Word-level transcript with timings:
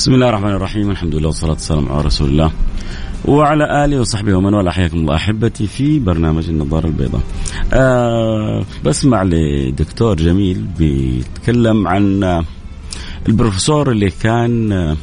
بسم 0.00 0.14
الله 0.14 0.28
الرحمن 0.28 0.50
الرحيم. 0.50 0.90
الحمد 0.90 1.14
لله 1.14 1.26
والصلاة 1.26 1.52
والسلام 1.52 1.92
على 1.92 2.02
رسول 2.02 2.28
الله 2.28 2.52
وعلى 3.24 3.84
آله 3.84 4.00
وصحبه 4.00 4.34
ومن 4.34 4.54
والاه. 4.54 4.72
حياكم 4.72 4.96
الله 4.96 5.16
أحبتي 5.16 5.66
في 5.66 5.98
برنامج 5.98 6.48
النظارة 6.48 6.86
البيضاء. 6.86 7.20
أه 7.72 8.64
بسمع 8.84 9.22
لدكتور 9.22 10.16
جميل 10.16 10.58
بيتكلم 10.78 11.88
عن 11.88 12.44
البروفيسور 13.28 13.90
اللي 13.90 14.10
كان 14.10 14.96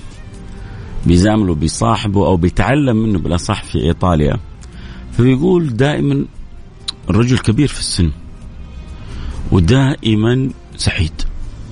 بيزامله 1.05 1.55
بصاحبه 1.55 2.25
أو 2.27 2.37
بيتعلم 2.37 2.97
منه 2.97 3.19
بالأصح 3.19 3.63
في 3.63 3.77
إيطاليا. 3.79 4.37
فبيقول 5.11 5.77
دائما 5.77 6.25
الرجل 7.09 7.37
كبير 7.37 7.67
في 7.67 7.79
السن 7.79 8.11
ودائما 9.51 10.49
سعيد 10.77 11.21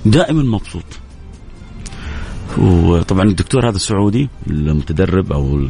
دائما 0.04 0.42
مبسوط. 0.42 0.84
وطبعا 2.58 3.22
الدكتور 3.22 3.68
هذا 3.68 3.76
السعودي 3.76 4.28
المتدرب 4.50 5.32
أو 5.32 5.66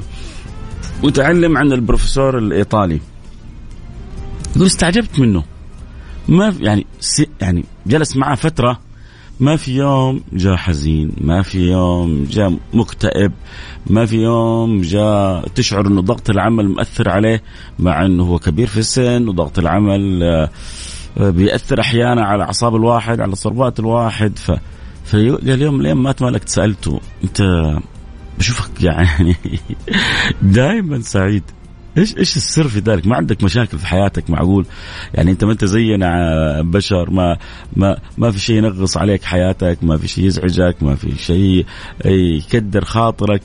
متعلم 1.03 1.59
عن 1.59 1.73
البروفيسور 1.73 2.39
الإيطالي. 2.39 3.01
يقول 4.56 4.67
استعجبت 4.67 5.20
منه. 5.20 5.45
ما 6.29 6.51
في 6.51 6.64
يعني 6.64 6.87
يعني 7.41 7.64
جلس 7.87 8.17
معه 8.17 8.34
فترة. 8.34 8.79
ما 9.41 9.57
في 9.57 9.77
يوم 9.77 10.23
جاء 10.33 10.57
حزين 10.57 11.12
ما 11.20 11.42
في 11.42 11.70
يوم 11.70 12.25
جاء 12.31 12.57
مكتئب 12.75 13.33
ما 13.87 14.07
في 14.07 14.17
يوم 14.17 14.81
جاء 14.81 15.48
تشعر 15.48 15.87
إنه 15.87 16.01
ضغط 16.01 16.31
العمل 16.31 16.69
مؤثر 16.69 17.09
عليه 17.09 17.42
مع 17.79 18.07
إنه 18.07 18.23
هو 18.23 18.39
كبير 18.39 18.67
في 18.67 18.79
السن 18.79 19.29
وضغط 19.29 19.59
العمل 19.59 20.48
بيأثر 21.17 21.81
أحيانا 21.81 22.25
على 22.25 22.42
أعصاب 22.42 22.77
الواحد 22.77 23.20
على 23.20 23.34
صربات 23.34 23.81
الواحد. 23.81 24.39
ف 24.39 24.53
فقال 25.07 25.62
يوم 25.62 25.75
من 25.75 25.81
الأيام 25.81 26.03
مات 26.03 26.23
مالك 26.23 26.49
سألته 26.49 27.01
أنت 27.25 27.43
بشوفك 28.39 28.83
يعني 28.83 29.37
دائما 30.43 31.01
سعيد 31.01 31.43
إيش 31.98 32.17
إيش 32.17 32.37
السر 32.37 32.69
في 32.69 32.79
ذلك؟ 32.79 33.07
ما 33.07 33.17
عندك 33.17 33.45
مشاكل 33.45 33.79
في 33.79 33.87
حياتك 33.87 34.31
معقول؟ 34.31 34.67
يعني 35.15 35.31
أنت 35.31 35.45
ما 35.45 35.53
أنت 35.53 35.65
زينا 35.65 36.63
بشر 36.63 37.11
ما 37.11 37.37
ما 37.77 37.98
ما 38.19 38.31
في 38.31 38.39
شيء 38.39 38.57
ينغص 38.57 38.97
عليك 38.97 39.25
حياتك، 39.25 39.79
ما 39.83 39.97
في 39.97 40.09
شيء 40.09 40.25
يزعجك، 40.25 40.83
ما 40.83 40.95
في 40.95 41.19
شيء 41.19 41.67
يكدر 42.05 42.85
خاطرك. 42.85 43.43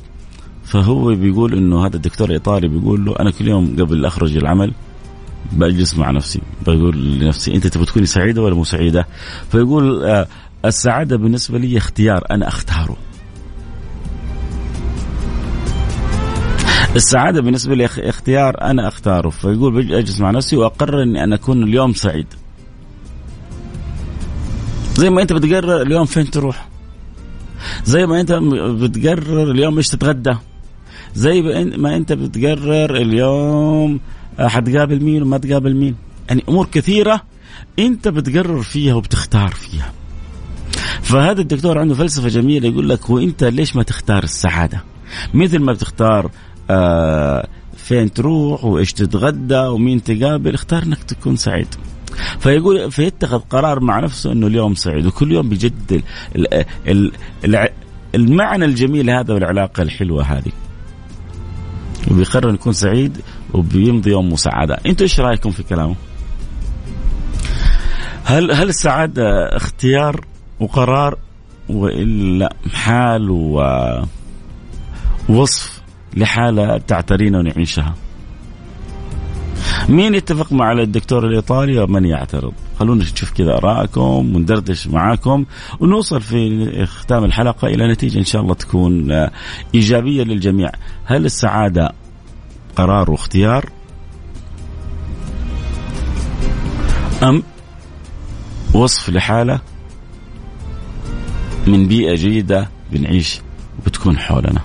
فهو 0.63 1.15
بيقول 1.15 1.53
إنه 1.53 1.85
هذا 1.85 1.95
الدكتور 1.95 2.27
الإيطالي 2.27 2.67
بيقول 2.67 3.05
له 3.05 3.15
أنا 3.19 3.31
كل 3.31 3.47
يوم 3.47 3.75
قبل 3.79 4.05
أخرج 4.05 4.37
العمل 4.37 4.73
بجلس 5.51 5.97
مع 5.97 6.11
نفسي 6.11 6.41
بقول 6.67 7.19
لنفسي 7.19 7.55
أنت 7.55 7.67
تبغى 7.67 7.85
تكوني 7.85 8.05
سعيدة 8.05 8.41
ولا 8.41 8.55
مو 8.55 8.63
سعيدة؟ 8.63 9.07
فيقول 9.51 10.03
آه 10.03 10.27
السعادة 10.65 11.17
بالنسبة 11.17 11.57
لي 11.57 11.77
اختيار 11.77 12.23
أنا 12.31 12.47
أختاره. 12.47 12.97
السعادة 16.95 17.41
بالنسبة 17.41 17.75
لي 17.75 17.85
اختيار 17.85 18.61
أنا 18.61 18.87
أختاره. 18.87 19.29
فيقول 19.29 19.93
أجلس 19.93 20.19
مع 20.19 20.31
نفسي 20.31 20.55
وأقرر 20.55 21.03
أني 21.03 21.23
أنا 21.23 21.35
أكون 21.35 21.63
اليوم 21.63 21.93
سعيد. 21.93 22.27
زي 24.95 25.09
ما 25.09 25.21
أنت 25.21 25.33
بتقرر 25.33 25.81
اليوم 25.81 26.05
فين 26.05 26.31
تروح. 26.31 26.67
زي 27.85 28.05
ما 28.05 28.21
أنت 28.21 28.31
بتقرر 28.81 29.51
اليوم 29.51 29.77
إيش 29.77 29.87
تتغدى. 29.87 30.35
زي 31.15 31.41
ما 31.77 31.95
أنت 31.95 32.13
بتقرر 32.13 32.95
اليوم 32.95 33.99
حتقابل 34.39 35.03
مين 35.03 35.21
وما 35.21 35.37
تقابل 35.37 35.75
مين. 35.75 35.95
يعني 36.29 36.43
أمور 36.49 36.67
كثيرة 36.71 37.21
أنت 37.79 38.07
بتقرر 38.07 38.61
فيها 38.61 38.93
وبتختار 38.93 39.49
فيها. 39.49 39.93
فهذا 41.03 41.41
الدكتور 41.41 41.77
عنده 41.77 41.95
فلسفة 41.95 42.27
جميلة 42.27 42.67
يقول 42.67 42.89
لك 42.89 43.09
وانت 43.09 43.43
ليش 43.43 43.75
ما 43.75 43.83
تختار 43.83 44.23
السعادة؟ 44.23 44.83
مثل 45.33 45.59
ما 45.59 45.73
بتختار 45.73 46.31
آه 46.69 47.47
فين 47.77 48.13
تروح 48.13 48.65
وإيش 48.65 48.93
تتغدى 48.93 49.59
ومين 49.59 50.03
تقابل 50.03 50.53
اختار 50.53 50.83
إنك 50.83 51.03
تكون 51.03 51.35
سعيد. 51.35 51.67
فيقول 52.39 52.91
فيتخذ 52.91 53.39
قرار 53.39 53.79
مع 53.79 53.99
نفسه 53.99 54.31
إنه 54.31 54.47
اليوم 54.47 54.75
سعيد 54.75 55.05
وكل 55.05 55.31
يوم 55.31 55.49
بيجدد 55.49 56.01
المعنى 58.15 58.65
الجميل 58.65 59.09
هذا 59.09 59.33
والعلاقة 59.33 59.83
الحلوة 59.83 60.23
هذه. 60.23 60.51
وبيقرر 62.11 62.53
يكون 62.53 62.73
سعيد 62.73 63.17
وبيمضي 63.53 64.11
يوم 64.11 64.35
سعاده، 64.35 64.79
أنتوا 64.85 65.03
إيش 65.03 65.19
رأيكم 65.19 65.51
في 65.51 65.63
كلامه؟ 65.63 65.95
هل 68.23 68.51
هل 68.51 68.69
السعادة 68.69 69.23
اختيار 69.55 70.25
وقرار 70.61 71.17
وإلا 71.69 72.53
حال 72.73 73.29
ووصف 75.29 75.81
لحالة 76.17 76.77
تعترينا 76.77 77.39
ونعيشها. 77.39 77.95
مين 79.89 80.15
يتفق 80.15 80.53
مع 80.53 80.71
الدكتور 80.71 81.27
الإيطالي 81.27 81.79
ومن 81.79 82.05
يعترض؟ 82.05 82.53
خلونا 82.79 83.03
نشوف 83.03 83.31
كذا 83.31 83.57
آرائكم 83.57 84.35
وندردش 84.35 84.87
معاكم 84.87 85.45
ونوصل 85.79 86.21
في 86.21 86.85
ختام 86.85 87.23
الحلقة 87.23 87.67
إلى 87.67 87.87
نتيجة 87.87 88.19
إن 88.19 88.23
شاء 88.23 88.41
الله 88.41 88.53
تكون 88.53 89.11
إيجابية 89.75 90.23
للجميع. 90.23 90.71
هل 91.05 91.25
السعادة 91.25 91.91
قرار 92.75 93.11
واختيار؟ 93.11 93.69
أم 97.23 97.43
وصف 98.73 99.09
لحالة 99.09 99.59
من 101.67 101.87
بيئة 101.87 102.15
جيدة 102.15 102.69
بنعيش 102.91 103.41
وبتكون 103.79 104.17
حولنا. 104.17 104.61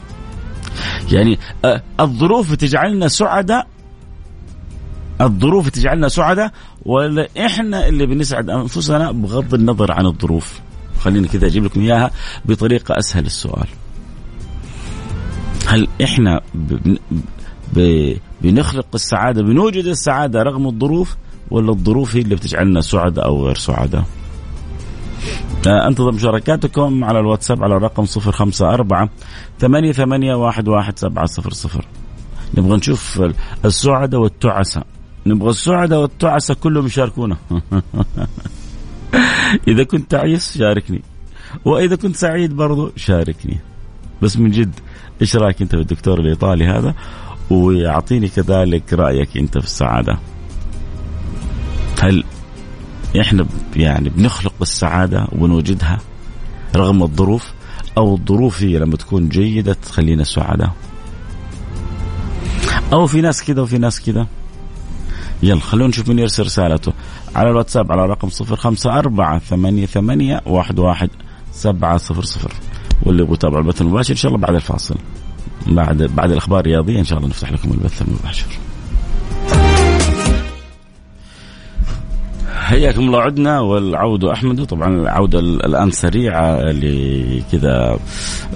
يعني 1.13 1.39
الظروف 2.01 2.53
بتجعلنا 2.53 3.09
سعداء 3.09 3.67
الظروف 5.21 5.69
تجعلنا 5.69 6.09
سعداء 6.09 6.53
ولا 6.85 7.29
إحنا 7.47 7.89
اللي 7.89 8.07
بنسعد 8.07 8.51
أنفسنا 8.51 9.13
بغض 9.13 9.55
النظر 9.55 9.93
عن 9.93 10.07
الظروف. 10.07 10.61
خليني 10.99 11.29
كذا 11.29 11.47
أجيب 11.47 11.65
لكم 11.65 11.81
إياها 11.81 12.11
بطريقة 12.45 12.99
أسهل 12.99 13.27
السؤال. 13.27 13.67
هل 15.67 15.89
إحنا 16.03 16.41
بنخلق 18.43 18.87
السعادة 18.95 19.43
بنوجد 19.43 19.85
السعادة 19.85 20.43
رغم 20.43 20.67
الظروف 20.67 21.17
ولا 21.51 21.71
الظروف 21.71 22.17
هي 22.17 22.21
اللي 22.21 22.35
بتجعلنا 22.35 22.81
سعداء 22.81 23.25
أو 23.25 23.47
غير 23.47 23.55
سعداء؟ 23.55 24.05
أنتظر 25.67 26.13
مشاركاتكم 26.13 27.05
على 27.05 27.21
الواتساب 27.21 27.65
على 27.65 27.77
الرقم 27.77 28.05
054 28.17 29.09
ثمانية 29.59 29.93
ثمانية 29.93 30.35
واحد 30.35 30.69
واحد 30.69 30.99
سبعة 30.99 31.27
صفر 31.27 31.53
صفر. 31.53 31.85
نبغى 32.59 32.77
نشوف 32.77 33.23
السعداء 33.65 34.21
والتعسة. 34.21 34.83
نبغى 35.27 35.51
السعداء 35.51 36.01
والتعسة 36.01 36.55
كلهم 36.55 36.87
يشاركونا. 36.87 37.37
إذا 39.69 39.85
كنت 39.85 40.11
تعيس 40.11 40.59
شاركني. 40.59 41.03
وإذا 41.65 41.97
كنت 41.97 42.17
سعيد 42.17 42.57
برضو 42.57 42.93
شاركني. 42.97 43.61
بس 44.23 44.37
من 44.37 44.51
جد 44.51 44.75
إيش 45.21 45.37
رأيك 45.37 45.63
أنت 45.63 45.77
بالدكتور 45.77 46.21
الإيطالي 46.21 46.67
هذا؟ 46.67 46.95
ويعطيني 47.51 48.29
كذلك 48.29 48.93
رأيك 48.93 49.37
أنت 49.37 49.59
في 49.59 49.65
السعادة. 49.65 50.19
هل 52.01 52.25
إحنا 53.21 53.47
يعني 53.77 54.09
بنخلق 54.09 54.55
السعادة 54.63 55.29
ونوجدها 55.33 55.99
رغم 56.77 57.03
الظروف 57.03 57.53
أو 57.99 58.15
الظروف 58.15 58.63
هي 58.63 58.79
لما 58.79 58.97
تكون 58.97 59.29
جيدة 59.29 59.73
تخلينا 59.73 60.25
سعداء. 60.25 60.73
أو 62.93 63.07
في 63.07 63.21
ناس 63.21 63.45
كذا 63.45 63.63
وفي 63.63 63.79
ناس 63.79 64.01
كذا. 64.01 64.27
يلا 65.43 65.61
خلونا 65.61 65.89
نشوف 65.89 66.09
من 66.09 66.19
يرسل 66.19 66.43
رسالته. 66.43 66.93
على 67.35 67.51
الواتساب 67.51 67.93
على 67.93 68.07
رقم 68.07 68.29
صفر 68.29 68.57
خمسة 68.57 68.99
أربعة 68.99 69.39
ثمانية 69.39 69.87
ثمانية 69.87 70.41
واحد 70.47 70.79
واحد 70.79 71.11
سبعة 71.53 71.97
صفر 71.97 72.25
صفر. 72.25 72.53
واللي 73.03 73.23
يبغى 73.23 73.35
يتابع 73.35 73.59
البث 73.59 73.81
المباشر 73.81 74.11
إن 74.11 74.17
شاء 74.17 74.33
الله 74.33 74.47
بعد 74.47 74.55
الفاصل. 74.55 74.97
بعد 75.67 76.03
بعد 76.03 76.31
الأخبار 76.31 76.61
الرياضية 76.61 76.99
إن 76.99 77.05
شاء 77.05 77.19
الله 77.19 77.29
نفتح 77.29 77.53
لكم 77.53 77.71
البث 77.71 78.03
المباشر. 78.03 78.47
حياكم 82.67 83.01
الله. 83.01 83.21
عدنا 83.21 83.61
والعودة 83.61 84.33
أحمد. 84.33 84.65
طبعا 84.65 84.89
العودة 84.89 85.39
الآن 85.39 85.91
سريعة 85.91 86.61
لكذا 86.63 87.99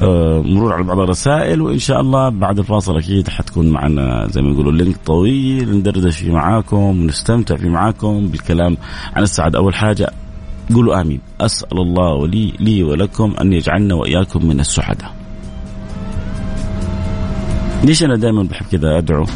آه، 0.03 0.43
مرور 0.47 0.73
على 0.73 0.83
بعض 0.85 0.99
الرسائل 0.99 1.61
وإن 1.63 1.79
شاء 1.79 2.01
الله 2.01 2.29
بعد 2.29 2.59
الفاصل 2.59 2.97
أكيد 2.97 3.29
حتكون 3.29 3.69
معنا 3.69 4.27
زي 4.31 4.43
ما 4.43 4.51
يقولوا 4.51 4.73
لينك 4.73 4.97
طويل 5.07 5.79
ندردش 5.79 6.17
فيه 6.19 6.33
معاكم 6.33 6.77
ونستمتع 6.77 7.57
فيه 7.57 7.69
معاكم 7.69 8.29
بالكلام 8.29 8.77
عن 9.17 9.23
السعادة 9.23 9.59
أول 9.59 9.75
حاجة 9.75 10.11
قولوا 10.75 11.01
آمين. 11.01 11.21
أسأل 11.41 11.79
الله 11.79 12.15
ولي 12.15 12.53
لي 12.61 12.83
ولكم 12.83 13.35
أن 13.41 13.53
يجعلنا 13.53 13.95
وإياكم 13.95 14.47
من 14.47 14.61
السعداء. 14.61 15.15
ليش 17.85 18.05
أنا 18.05 18.17
دائما 18.17 18.43
بحب 18.43 18.67
كذا 18.73 18.99
أدعو؟ 18.99 19.27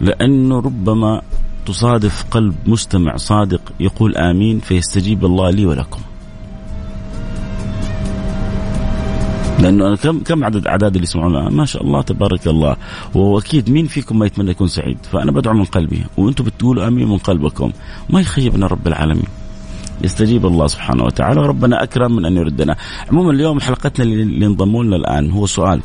لأنه 0.00 0.60
ربما 0.60 1.22
تصادف 1.66 2.24
قلب 2.30 2.54
مستمع 2.66 3.16
صادق 3.16 3.60
يقول 3.80 4.16
آمين 4.16 4.60
فيستجيب 4.60 5.24
الله 5.24 5.50
لي 5.50 5.66
ولكم. 5.66 6.00
لأنه 9.60 9.86
أنا 9.86 9.96
كم 9.96 10.18
كم 10.20 10.44
عدد 10.44 10.66
أعداد 10.66 10.94
اللي 10.94 11.02
يسمعون 11.02 11.48
ما 11.54 11.64
شاء 11.64 11.82
الله 11.82 12.02
تبارك 12.02 12.46
الله. 12.46 12.76
وأكيد 13.14 13.70
مين 13.70 13.86
فيكم 13.86 14.18
ما 14.18 14.26
يتمنى 14.26 14.50
يكون 14.50 14.68
سعيد؟ 14.68 14.98
فأنا 15.12 15.32
بدعو 15.32 15.54
من 15.54 15.64
قلبي. 15.64 16.04
وأنتم 16.16 16.44
بتقولوا 16.44 16.88
آمين 16.88 17.08
من 17.08 17.18
قلبكم. 17.18 17.72
ما 18.10 18.20
يخيبنا 18.20 18.66
رب 18.66 18.86
العالمين. 18.86 19.28
يستجيب 20.04 20.46
الله 20.46 20.66
سبحانه 20.66 21.04
وتعالى. 21.04 21.40
وربنا 21.40 21.82
أكرم 21.82 22.16
من 22.16 22.24
أن 22.24 22.36
يردنا. 22.36 22.76
عموما 23.10 23.30
اليوم 23.30 23.60
حلقتنا 23.60 24.04
اللي 24.04 24.46
انضموا 24.46 24.84
لنا 24.84 24.96
الان 24.96 25.30
هو 25.30 25.46
سؤال. 25.46 25.80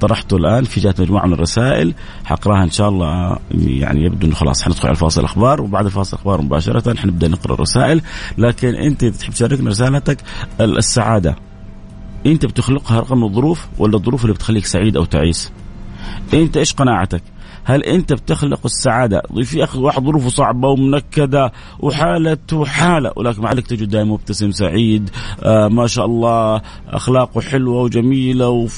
طرحته 0.00 0.36
الآن 0.36 0.64
في 0.64 0.80
جات 0.80 1.00
مجموعة 1.00 1.26
من 1.26 1.32
الرسائل 1.32 1.94
حقرأها 2.24 2.62
إن 2.62 2.70
شاء 2.70 2.88
الله 2.88 3.38
يعني 3.50 4.04
يبدو 4.04 4.26
إنه 4.26 4.34
خلاص 4.34 4.62
حندخل 4.62 4.88
على 4.88 4.96
فاصل 4.96 5.20
الاخبار 5.20 5.60
وبعد 5.62 5.88
فاصل 5.88 6.16
الاخبار 6.16 6.42
مباشرة 6.42 6.96
حنبدأ 6.96 7.28
نقرأ 7.28 7.54
الرسائل 7.54 8.02
لكن 8.38 8.74
أنت 8.74 9.04
تحب 9.04 9.32
تشاركنا 9.32 9.70
رسالتك 9.70 10.18
السعادة 10.60 11.36
أنت 12.26 12.46
بتخلقها 12.46 13.00
رقم 13.00 13.24
الظروف 13.24 13.66
ولا 13.78 13.96
الظروف 13.96 14.22
اللي 14.22 14.34
بتخليك 14.34 14.66
سعيد 14.66 14.96
أو 14.96 15.04
تعيس؟ 15.04 15.52
أنت 16.34 16.56
إيش 16.56 16.72
قناعتك؟ 16.72 17.22
هل 17.68 17.82
أنت 17.82 18.12
بتخلق 18.12 18.60
السعادة؟ 18.64 19.22
في 19.42 19.64
أخي 19.64 19.78
واحد 19.78 20.04
ظروفه 20.04 20.28
صعبة 20.28 20.68
ومنكدة 20.68 21.52
وحالته 21.80 22.64
حالة 22.64 23.12
ولكن 23.16 23.42
مع 23.42 23.52
ذلك 23.52 23.66
تجد 23.66 23.88
دائما 23.88 24.12
مبتسم 24.12 24.50
سعيد. 24.50 25.10
آه 25.42 25.68
ما 25.68 25.86
شاء 25.86 26.06
الله 26.06 26.62
أخلاقه 26.88 27.40
حلوة 27.40 27.82
وجميلة 27.82 28.68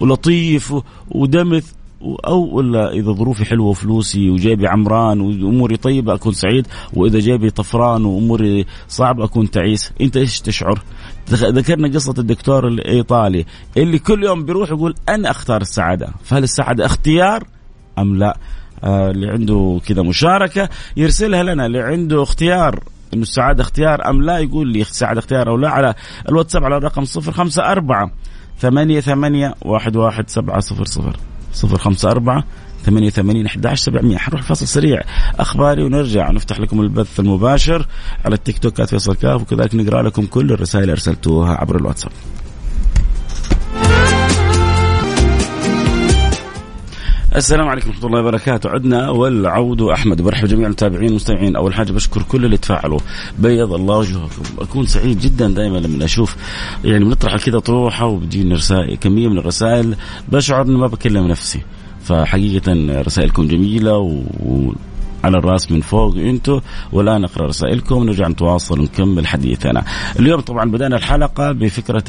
ولطيف 0.00 0.74
ودمث. 1.10 1.72
أو 2.02 2.56
ولا 2.56 2.92
إذا 2.92 3.12
ظروفي 3.12 3.44
حلوة 3.44 3.68
وفلوسي 3.68 4.30
وجيبي 4.30 4.68
عمران 4.68 5.20
وأموري 5.20 5.76
طيبة 5.76 6.14
أكون 6.14 6.32
سعيد 6.32 6.66
وإذا 6.92 7.18
جيبي 7.18 7.50
طفران 7.50 8.04
وأموري 8.04 8.66
صعبة 8.88 9.24
أكون 9.24 9.50
تعيس. 9.50 9.92
أنت 10.00 10.16
إيش 10.16 10.40
تشعر؟ 10.40 10.82
ذكرنا 11.30 11.88
قصة 11.88 12.14
الدكتور 12.18 12.68
الإيطالي 12.68 13.44
اللي 13.76 13.98
كل 13.98 14.24
يوم 14.24 14.44
بيروح 14.44 14.70
يقول 14.70 14.94
أنا 15.08 15.30
أختار 15.30 15.60
السعادة. 15.60 16.08
فهل 16.24 16.42
السعادة 16.42 16.86
اختيار؟ 16.86 17.44
أم 18.00 18.16
لا؟ 18.16 18.36
آه 18.84 19.10
اللي 19.10 19.30
عنده 19.30 19.80
كذا 19.86 20.02
مشاركة 20.02 20.68
يرسلها 20.96 21.42
لنا 21.42 21.66
اللي 21.66 21.80
عنده 21.80 22.22
اختيار 22.22 22.80
انه 23.14 23.22
السعاده 23.22 23.62
اختيار 23.62 24.10
أم 24.10 24.22
لا 24.22 24.38
يقول 24.38 24.68
لي 24.68 24.80
السعاده 24.80 25.18
اختيار 25.18 25.48
أو 25.48 25.56
لا 25.56 25.68
على 25.70 25.94
الواتساب 26.28 26.64
على 26.64 26.76
الرقم 26.76 27.04
054 27.16 28.10
ثمانية 28.58 29.00
ثمانية 29.00 29.54
واحد 29.62 29.96
واحد 29.96 30.30
سبعة 30.30 30.60
صفر 30.60 30.84
صفر. 30.84 31.16
صفر 31.52 31.78
خمسة 31.78 32.10
أربعة 32.10 32.44
ثمانية 32.82 33.10
ثمانين 33.10 33.46
أحد 33.46 33.66
عشر 33.66 33.82
سبعمية. 33.82 34.16
حنروح 34.16 34.42
فاصل 34.42 34.66
سريع 34.66 35.00
أخباري 35.38 35.82
ونرجع 35.82 36.30
نفتح 36.30 36.60
لكم 36.60 36.80
البث 36.80 37.20
المباشر 37.20 37.86
على 38.24 38.34
التيك 38.34 38.58
توك 38.58 38.82
فيصل 38.82 39.14
كاف 39.14 39.42
وكذلك 39.42 39.74
نقرأ 39.74 40.02
لكم 40.02 40.26
كل 40.26 40.52
الرسائل 40.52 40.82
اللي 40.82 40.92
أرسلتوها 40.92 41.54
عبر 41.54 41.76
الواتساب. 41.76 42.12
السلام 47.38 47.68
عليكم 47.68 47.90
ورحمة 47.90 48.06
الله 48.06 48.20
وبركاته. 48.20 48.70
عدنا 48.70 49.10
والعود 49.10 49.82
أحمد. 49.82 50.22
برحب 50.22 50.48
جميع 50.48 50.66
المتابعين 50.66 51.04
والمستمعين. 51.04 51.56
أول 51.56 51.74
حاجة 51.74 51.92
بشكر 51.92 52.22
كل 52.22 52.44
اللي 52.44 52.56
تفاعلوا. 52.56 52.98
بيض 53.38 53.72
الله 53.72 53.96
وجهكم. 53.98 54.42
أكون 54.58 54.86
سعيد 54.86 55.18
جدا 55.18 55.48
دائما 55.48 55.78
لما 55.78 56.04
أشوف 56.04 56.36
يعني 56.84 57.04
بنطرح 57.04 57.36
كذا 57.36 57.58
طروحة 57.58 58.06
وبتجيني 58.06 58.54
رسائل 58.54 58.96
كمية 58.96 59.28
من 59.28 59.38
الرسائل. 59.38 59.96
بشعر 60.28 60.62
إني 60.62 60.76
ما 60.76 60.86
بكلم 60.86 61.26
نفسي. 61.26 61.60
فحقيقة 62.04 62.72
رسائلكم 63.02 63.48
جميلة 63.48 63.96
و 63.98 64.72
على 65.24 65.38
الرأس 65.38 65.70
من 65.72 65.80
فوق 65.80 66.16
أنتم 66.16 66.60
والآن 66.92 67.24
أقرأ 67.24 67.46
رسائلكم. 67.46 67.96
ونرجع 67.96 68.28
نتواصل 68.28 68.80
ونكمل 68.80 69.26
حديثنا. 69.26 69.84
اليوم 70.20 70.40
طبعا 70.40 70.70
بدأنا 70.70 70.96
الحلقة 70.96 71.52
بفكرة 71.52 72.04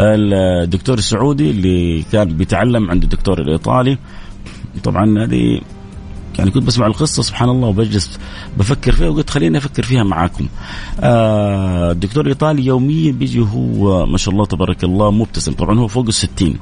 الدكتور 0.00 0.98
السعودي 0.98 1.50
اللي 1.50 2.02
كان 2.12 2.28
بيتعلم 2.28 2.90
عند 2.90 3.02
الدكتور 3.02 3.40
الإيطالي. 3.40 3.98
طبعا 4.84 5.24
هذه 5.24 5.60
يعني 6.38 6.50
كنت 6.50 6.66
بسمع 6.66 6.86
القصة 6.86 7.22
سبحان 7.22 7.48
الله 7.48 7.68
وبجلس 7.68 8.18
بفكر 8.58 8.92
فيها 8.92 9.08
وقلت 9.08 9.30
خليني 9.30 9.58
أفكر 9.58 9.82
فيها 9.82 10.04
معاكم. 10.04 10.48
آه 11.00 11.92
الدكتور 11.92 12.24
الإيطالي 12.24 12.66
يوميا 12.66 13.12
بيجي 13.12 13.40
هو 13.40 14.06
ما 14.06 14.18
شاء 14.18 14.34
الله 14.34 14.46
تبارك 14.46 14.84
الله 14.84 15.10
مبتسم. 15.10 15.52
طبعا 15.52 15.78
هو 15.78 15.88
فوق 15.88 16.06
الستين. 16.06 16.58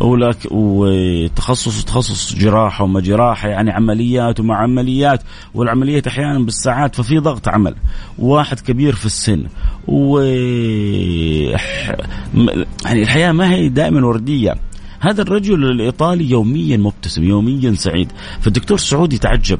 ولك 0.00 0.36
وتخصص 0.50 1.84
تخصص 1.84 2.34
جراحة 2.34 2.84
وما 2.84 3.00
جراحة 3.00 3.48
يعني 3.48 3.70
عمليات 3.70 4.40
ومع 4.40 4.56
عمليات. 4.56 5.22
والعمليات 5.54 6.06
أحيانا 6.06 6.38
بالساعات 6.38 6.94
ففي 6.94 7.18
ضغط 7.18 7.48
عمل. 7.48 7.74
واحد 8.18 8.60
كبير 8.60 8.94
في 8.94 9.06
السن. 9.06 9.46
و 9.88 10.20
يعني 12.84 13.02
الحياة 13.02 13.32
ما 13.32 13.54
هي 13.54 13.68
دائما 13.68 14.06
وردية. 14.06 14.54
هذا 15.00 15.22
الرجل 15.22 15.64
الإيطالي 15.64 16.30
يوميا 16.30 16.76
مبتسم 16.76 17.24
يوميا 17.24 17.74
سعيد. 17.74 18.12
فالدكتور 18.40 18.74
السعودي 18.74 19.18
تعجب. 19.18 19.58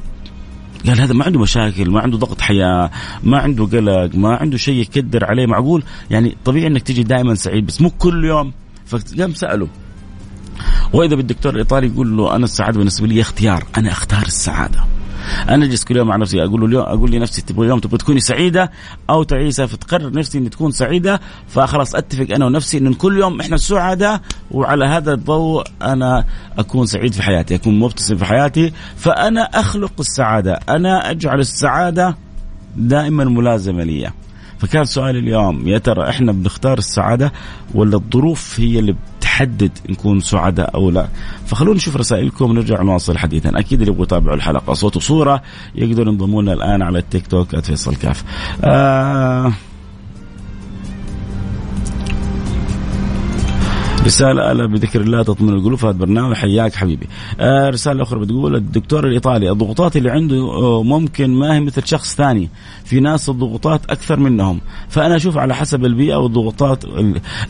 قال 0.87 1.01
هذا 1.01 1.13
ما 1.13 1.25
عنده 1.25 1.39
مشاكل 1.39 1.89
ما 1.89 1.99
عنده 1.99 2.17
ضغط 2.17 2.41
حياة 2.41 2.91
ما 3.23 3.37
عنده 3.37 3.65
قلق 3.65 4.15
ما 4.15 4.35
عنده 4.35 4.57
شيء 4.57 4.75
يكدر 4.75 5.25
عليه. 5.25 5.45
معقول؟ 5.45 5.83
يعني 6.09 6.37
طبيعي 6.45 6.67
إنك 6.67 6.81
تجي 6.81 7.03
دائما 7.03 7.35
سعيد 7.35 7.65
بس 7.65 7.81
مو 7.81 7.89
كل 7.89 8.25
يوم. 8.25 8.53
فقام 8.85 9.33
سأله. 9.33 9.67
وإذا 10.93 11.15
بالدكتور 11.15 11.53
الإيطالي 11.53 11.87
يقول 11.87 12.17
له 12.17 12.35
أنا 12.35 12.43
السعادة 12.43 12.77
بالنسبة 12.77 13.07
لي 13.07 13.21
اختيار 13.21 13.63
أنا 13.77 13.91
أختار 13.91 14.25
السعادة. 14.25 14.83
أنا 15.49 15.65
اجلس 15.65 15.83
كل 15.83 15.97
يوم 15.97 16.07
مع 16.07 16.15
نفسي 16.15 16.43
أقول 16.43 16.65
اليوم 16.65 16.83
أقول 16.83 17.11
لنفسي 17.11 17.41
تبغى 17.41 17.65
اليوم 17.65 17.79
تبغى 17.79 17.97
تكوني 17.97 18.19
سعيدة 18.19 18.71
أو 19.09 19.23
تعيسه 19.23 19.65
فتقرر 19.65 20.11
نفسي 20.13 20.37
إني 20.37 20.49
تكون 20.49 20.71
سعيدة 20.71 21.19
فخلاص 21.47 21.95
أتفق 21.95 22.35
أنا 22.35 22.45
ونفسي 22.45 22.77
ان 22.77 22.93
كل 22.93 23.17
يوم 23.17 23.39
إحنا 23.41 23.57
سعداء 23.57 24.21
وعلى 24.51 24.85
هذا 24.85 25.13
الضوء 25.13 25.63
أنا 25.81 26.25
أكون 26.59 26.85
سعيد 26.85 27.13
في 27.13 27.21
حياتي 27.23 27.55
أكون 27.55 27.79
مبتسم 27.79 28.17
في 28.17 28.25
حياتي 28.25 28.73
فأنا 28.95 29.41
أخلق 29.41 29.93
السعادة 29.99 30.59
أنا 30.69 31.11
أجعل 31.11 31.39
السعادة 31.39 32.15
دائما 32.75 33.23
ملازمة 33.23 33.83
لي. 33.83 34.11
فكان 34.61 34.85
سؤالي 34.85 35.19
اليوم 35.19 35.67
يا 35.67 35.77
ترى 35.77 36.09
إحنا 36.09 36.31
بنختار 36.31 36.77
السعادة 36.77 37.31
ولا 37.73 37.95
الظروف 37.95 38.59
هي 38.59 38.79
اللي 38.79 38.95
بتحدد 39.19 39.71
نكون 39.89 40.19
سعداء 40.19 40.75
أو 40.75 40.89
لا؟ 40.89 41.07
فخلونا 41.45 41.75
نشوف 41.75 41.95
رسائلكم 41.95 42.49
ونرجع 42.49 42.81
نواصل 42.81 43.17
حديثنا 43.17 43.59
أكيد 43.59 43.79
اللي 43.79 43.91
يبغوا 43.91 44.05
يتابعوا 44.05 44.35
الحلقة 44.35 44.73
صوت 44.73 44.97
وصورة 44.97 45.41
يقدروا 45.75 46.13
ينضموا 46.13 46.41
لنا 46.41 46.53
الآن 46.53 46.81
على 46.81 46.99
التيك 46.99 47.27
توك 47.27 47.55
@فيصل 47.55 47.95
كاف. 47.95 48.23
آه 48.63 49.53
رسالة 54.05 54.51
ألا 54.51 54.65
بذكر 54.65 55.01
الله 55.01 55.23
تطمئن 55.23 55.53
القلوب 55.53 55.79
هذا 55.79 55.89
البرنامج 55.89 56.35
حياك 56.35 56.75
حبيبي. 56.75 57.07
آه 57.39 57.69
رسالة 57.69 58.03
أخرى 58.03 58.19
بتقول 58.19 58.55
الدكتور 58.55 59.07
الإيطالي 59.07 59.51
الضغوطات 59.51 59.97
اللي 59.97 60.11
عنده 60.11 60.35
آه، 60.35 60.83
ممكن 60.83 61.29
ما 61.29 61.55
هي 61.55 61.59
مثل 61.59 61.87
شخص 61.87 62.15
ثاني، 62.15 62.49
في 62.85 62.99
ناس 62.99 63.29
الضغوطات 63.29 63.85
أكثر 63.89 64.19
منهم، 64.19 64.61
فأنا 64.89 65.15
أشوف 65.15 65.37
على 65.37 65.55
حسب 65.55 65.85
البيئة 65.85 66.15
والضغوطات 66.15 66.85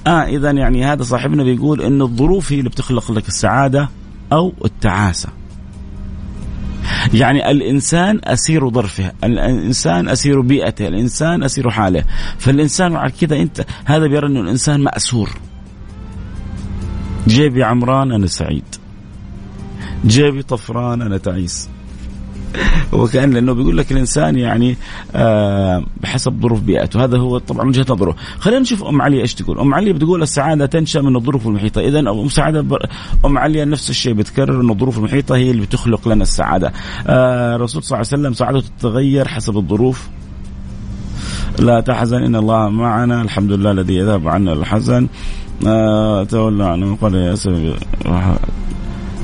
آه 0.07 0.09
إذا 0.09 0.51
يعني 0.51 0.85
هذا 0.85 1.03
صاحبنا 1.03 1.43
بيقول 1.43 1.81
إن 1.81 2.01
الظروف 2.01 2.51
هي 2.51 2.59
اللي 2.59 2.69
بتخلق 2.69 3.11
لك 3.11 3.27
السعادة 3.27 3.89
أو 4.33 4.53
التعاسة. 4.65 5.29
يعني 7.13 7.51
الإنسان 7.51 8.19
أسير 8.23 8.69
ظرفه، 8.69 9.11
الإنسان 9.23 10.09
أسير 10.09 10.41
بيئته، 10.41 10.87
الإنسان 10.87 11.43
أسير 11.43 11.69
حاله، 11.69 12.03
فالإنسان 12.37 12.95
على 12.95 13.11
كذا 13.21 13.35
أنت 13.41 13.65
هذا 13.85 14.07
بيرى 14.07 14.27
إنه 14.27 14.41
الإنسان 14.41 14.83
مأسور. 14.83 15.29
جيبي 17.27 17.63
عمران 17.63 18.11
أنا 18.11 18.27
سعيد. 18.27 18.63
جيبي 20.05 20.43
طفران 20.43 21.01
أنا 21.01 21.17
تعيس. 21.17 21.69
وكان 22.93 23.31
لأنه 23.31 23.53
بيقول 23.53 23.77
لك 23.77 23.91
الإنسان 23.91 24.37
يعني 24.37 24.77
آه 25.15 25.83
بحسب 26.01 26.41
ظروف 26.41 26.61
بيئته. 26.61 27.03
هذا 27.03 27.17
هو 27.17 27.37
طبعا 27.37 27.67
وجهة 27.67 27.85
نظره. 27.89 28.15
خلينا 28.39 28.59
نشوف 28.59 28.83
أم 28.83 29.01
علي 29.01 29.21
إيش 29.21 29.33
تقول. 29.33 29.59
أم 29.59 29.73
علي 29.73 29.93
بتقول 29.93 30.21
السعادة 30.21 30.65
تنشأ 30.65 30.99
من 30.99 31.15
الظروف 31.15 31.47
المحيطة. 31.47 31.81
اذا 31.81 31.99
ام 31.99 32.29
سعاده 32.29 32.79
أم 33.25 33.37
علي 33.37 33.65
نفس 33.65 33.89
الشيء 33.89 34.13
بتكرر 34.13 34.61
ان 34.61 34.69
الظروف 34.69 34.97
المحيطة 34.97 35.35
هي 35.35 35.51
اللي 35.51 35.61
بتخلق 35.61 36.07
لنا 36.07 36.23
السعادة. 36.23 36.73
آه 37.07 37.55
الرسول 37.55 37.83
صلى 37.83 37.95
الله 37.95 38.07
عليه 38.11 38.21
وسلم 38.21 38.33
سعادته 38.33 38.67
تتغير 38.79 39.27
حسب 39.27 39.57
الظروف. 39.57 40.07
لا 41.59 41.79
تحزن 41.79 42.23
إن 42.23 42.35
الله 42.35 42.69
معنا. 42.69 43.21
الحمد 43.21 43.51
لله 43.51 43.71
الذي 43.71 43.95
يذهب 43.95 44.27
عنا 44.27 44.53
الحزن. 44.53 45.07
تولى 46.23 46.77
يا 47.17 47.35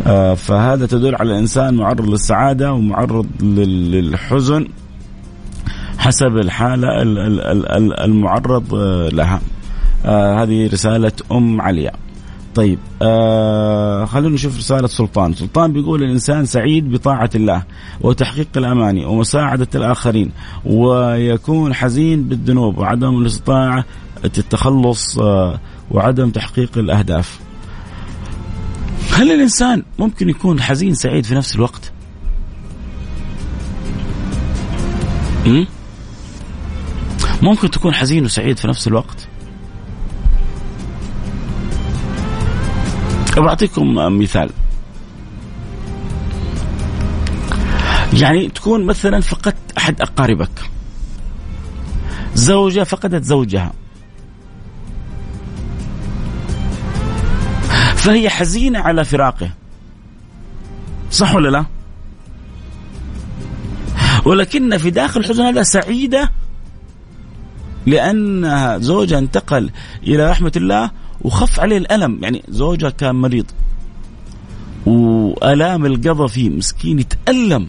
آه 0.07 0.33
فهذا 0.33 0.85
تدل 0.85 1.15
على 1.15 1.31
الإنسان 1.33 1.75
معرض 1.75 2.09
للسعادة 2.09 2.73
ومعرض 2.73 3.27
للحزن 3.41 4.67
حسب 5.97 6.37
الحالة 6.37 6.87
المعرض 8.05 8.75
آه، 8.75 9.09
لها. 9.09 9.41
آه 10.05 10.43
هذه 10.43 10.67
رسالة 10.67 11.11
أم 11.31 11.61
عليا. 11.61 11.91
طيب 12.55 12.79
آه 13.01 14.05
خلونا 14.05 14.35
نشوف 14.35 14.57
رسالة 14.57 14.87
سلطان. 14.87 15.33
سلطان 15.33 15.73
بيقول 15.73 16.03
الإنسان 16.03 16.45
سعيد 16.45 16.91
بطاعة 16.91 17.29
الله 17.35 17.63
وتحقيق 18.01 18.47
الأماني 18.57 19.05
ومساعدة 19.05 19.67
الآخرين 19.75 20.31
ويكون 20.65 21.73
حزين 21.73 22.23
بالذنوب 22.23 22.77
وعدم 22.77 23.21
الاستطاعة 23.21 23.85
التخلص 24.25 25.19
وعدم 25.91 26.29
تحقيق 26.29 26.77
الأهداف. 26.77 27.39
هل 29.11 29.31
الإنسان 29.31 29.83
ممكن 29.99 30.29
يكون 30.29 30.61
حزين 30.61 30.93
سعيد 30.93 31.25
في 31.25 31.35
نفس 31.35 31.55
الوقت؟ 31.55 31.91
ممكن 37.41 37.71
تكون 37.71 37.93
حزين 37.93 38.25
وسعيد 38.25 38.57
في 38.57 38.67
نفس 38.67 38.87
الوقت؟ 38.87 39.27
بعطيكم 43.37 43.95
مثال. 44.19 44.49
يعني 48.13 48.47
تكون 48.49 48.85
مثلا 48.85 49.21
فقدت 49.21 49.77
أحد 49.77 50.01
أقاربك. 50.01 50.69
زوجة 52.35 52.83
فقدت 52.83 53.23
زوجها. 53.23 53.73
فهي 57.97 58.29
حزينة 58.29 58.79
على 58.79 59.05
فراقه. 59.05 59.51
صح 61.11 61.35
ولا 61.35 61.49
لا؟ 61.49 61.65
ولكن 64.25 64.77
في 64.77 64.89
داخل 64.89 65.19
الحزن 65.19 65.43
هذا 65.43 65.63
سعيدة 65.63 66.31
لأنها 67.85 68.77
زوجها 68.77 69.19
انتقل 69.19 69.69
إلى 70.03 70.29
رحمة 70.29 70.51
الله 70.55 70.91
وخف 71.21 71.59
عليه 71.59 71.77
الألم. 71.77 72.19
يعني 72.23 72.43
زوجها 72.49 72.89
كان 72.89 73.15
مريض. 73.15 73.45
وآلام 74.85 75.85
القضى 75.85 76.27
فيه. 76.27 76.49
مسكين 76.49 76.99
يتألم. 76.99 77.67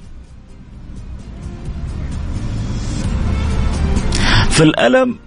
فالألم 4.51 5.19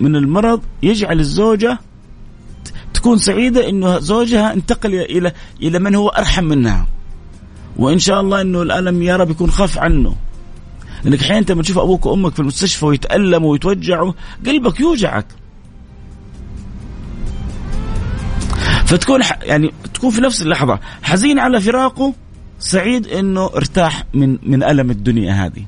من 0.00 0.16
المرض 0.16 0.60
يجعل 0.82 1.20
الزوجة 1.20 1.78
تكون 3.02 3.18
سعيدة 3.18 3.68
إنه 3.68 3.98
زوجها 3.98 4.52
انتقل 4.52 4.94
إلى 4.94 5.32
إلى 5.62 5.78
من 5.78 5.94
هو 5.94 6.08
أرحم 6.08 6.44
منها. 6.44 6.86
وإن 7.76 7.98
شاء 7.98 8.20
الله 8.20 8.40
إنه 8.40 8.62
الألم 8.62 9.02
يا 9.02 9.16
رب 9.16 9.30
يكون 9.30 9.50
خف 9.50 9.78
عنه. 9.78 10.14
لأنك 11.04 11.20
أحيانا 11.20 11.44
لما 11.50 11.62
تشوف 11.62 11.78
أبوك 11.78 12.06
وأمك 12.06 12.32
في 12.32 12.40
المستشفى 12.40 12.86
ويتألموا 12.86 13.52
ويتوجعوا 13.52 14.12
قلبك 14.46 14.80
يوجعك. 14.80 15.26
فتكون 18.86 19.20
يعني 19.42 19.72
تكون 19.94 20.10
في 20.10 20.20
نفس 20.20 20.42
اللحظة 20.42 20.80
حزين 21.02 21.38
على 21.38 21.60
فراقه 21.60 22.14
سعيد 22.58 23.06
إنه 23.06 23.50
ارتاح 23.56 24.04
من 24.14 24.38
من 24.42 24.62
ألم 24.62 24.90
الدنيا 24.90 25.32
هذه. 25.32 25.64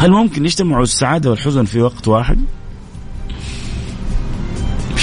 هل 0.00 0.10
ممكن 0.10 0.44
يجتمعوا 0.44 0.82
السعادة 0.82 1.30
والحزن 1.30 1.64
في 1.64 1.80
وقت 1.80 2.08
واحد؟ 2.08 2.38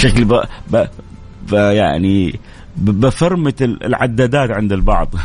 بشكل 0.06 0.24
ب... 0.24 0.40
ب... 0.70 0.86
ب... 1.50 1.52
يعني 1.52 2.38
بفرمة 2.76 3.54
العدادات 3.60 4.50
عند 4.50 4.72
البعض. 4.72 5.14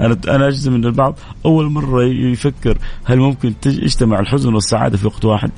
أنا 0.00 0.16
أنا 0.28 0.48
اجزم 0.48 0.74
ان 0.74 0.84
البعض. 0.84 1.18
أول 1.44 1.70
مرة 1.70 2.02
يفكر 2.04 2.78
هل 3.04 3.18
ممكن 3.18 3.54
يجتمع 3.66 4.20
الحزن 4.20 4.54
والسعادة 4.54 4.96
في 4.96 5.06
وقت 5.06 5.24
واحد؟ 5.24 5.50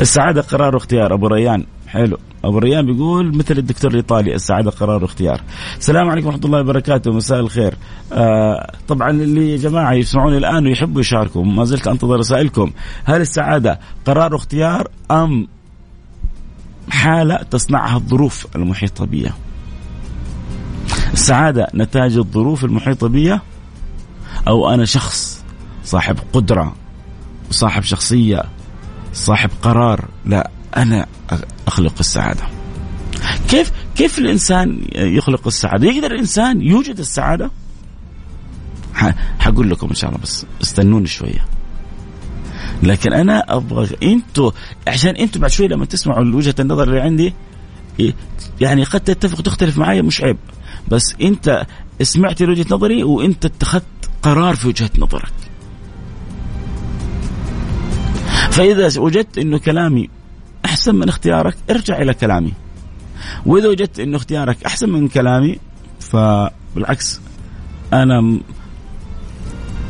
السعادة 0.00 0.42
قرار 0.42 0.74
واختيار. 0.74 1.14
أبو 1.14 1.26
ريان 1.26 1.64
حلو. 1.96 2.18
أبو 2.44 2.58
ريان 2.58 2.86
بيقول 2.86 3.36
مثل 3.36 3.58
الدكتور 3.58 3.90
الإيطالي 3.90 4.34
السعادة 4.34 4.70
قرار 4.70 5.02
واختيار. 5.02 5.40
السلام 5.78 6.08
عليكم 6.08 6.26
ورحمة 6.26 6.44
الله 6.44 6.60
وبركاته 6.60 7.12
مساء 7.12 7.40
الخير. 7.40 7.74
آه 8.12 8.72
طبعا 8.88 9.10
اللي 9.10 9.56
جماعة 9.56 9.92
يسمعوني 9.92 10.36
الآن 10.38 10.66
ويحبوا 10.66 11.00
يشاركوا 11.00 11.44
ما 11.44 11.64
زلت 11.64 11.88
أنتظر 11.88 12.18
رسائلكم 12.18 12.72
هل 13.04 13.20
السعادة 13.20 13.80
قرار 14.06 14.34
واختيار 14.34 14.88
أم 15.10 15.48
حالة 16.90 17.36
تصنعها 17.36 17.96
الظروف 17.96 18.46
المحيطة 18.56 19.04
بي 19.06 19.30
السعادة 21.12 21.68
نتاج 21.74 22.16
الظروف 22.16 22.64
المحيطة 22.64 23.08
بي 23.08 23.38
أو 24.48 24.70
أنا 24.74 24.84
شخص 24.84 25.44
صاحب 25.84 26.16
قدرة 26.32 26.74
وصاحب 27.50 27.82
شخصية 27.82 28.42
صاحب 29.12 29.50
قرار؟ 29.62 30.04
لا. 30.24 30.50
أنا 30.76 31.06
أخلق 31.66 31.94
السعادة. 32.00 32.42
كيف 33.48 33.72
كيف 33.94 34.18
الإنسان 34.18 34.86
يخلق 34.94 35.46
السعادة؟ 35.46 35.86
يقدر 35.86 36.10
الإنسان 36.10 36.62
يوجد 36.62 36.98
السعادة؟ 36.98 37.50
حقول 39.38 39.70
لكم 39.70 39.88
إن 39.88 39.94
شاء 39.94 40.10
الله 40.10 40.22
بس 40.22 40.46
استنوني 40.62 41.06
شوية. 41.06 41.46
لكن 42.82 43.12
أنا 43.12 43.44
أبغى 43.48 43.96
إنتوا 44.02 44.50
عشان 44.88 45.16
إنتوا 45.16 45.40
بعد 45.40 45.50
شوية 45.50 45.68
لما 45.68 45.84
تسمعوا 45.84 46.24
وجهة 46.24 46.54
النظر 46.60 46.82
اللي 46.82 47.00
عندي 47.00 47.34
يعني 48.60 48.84
قد 48.84 49.00
تتفق 49.00 49.42
تختلف 49.42 49.78
معي 49.78 50.02
مش 50.02 50.22
عيب. 50.22 50.36
بس 50.88 51.14
أنت 51.22 51.66
سمعت 52.02 52.42
وجهة 52.42 52.66
نظري 52.70 53.04
وأنت 53.04 53.44
اتخذت 53.44 53.84
قرار 54.22 54.56
في 54.56 54.68
وجهة 54.68 54.90
نظرك. 54.98 55.32
فإذا 58.50 59.00
وجدت 59.00 59.38
إنه 59.38 59.58
كلامي 59.58 60.08
أحسن 60.64 60.94
من 60.94 61.08
اختيارك 61.08 61.56
ارجع 61.70 62.02
إلى 62.02 62.14
كلامي. 62.14 62.52
وإذا 63.46 63.68
وجدت 63.68 64.00
انه 64.00 64.16
اختيارك 64.16 64.64
أحسن 64.64 64.88
من 64.88 65.08
كلامي 65.08 65.58
فبالعكس 66.00 67.20
أنا 67.92 68.20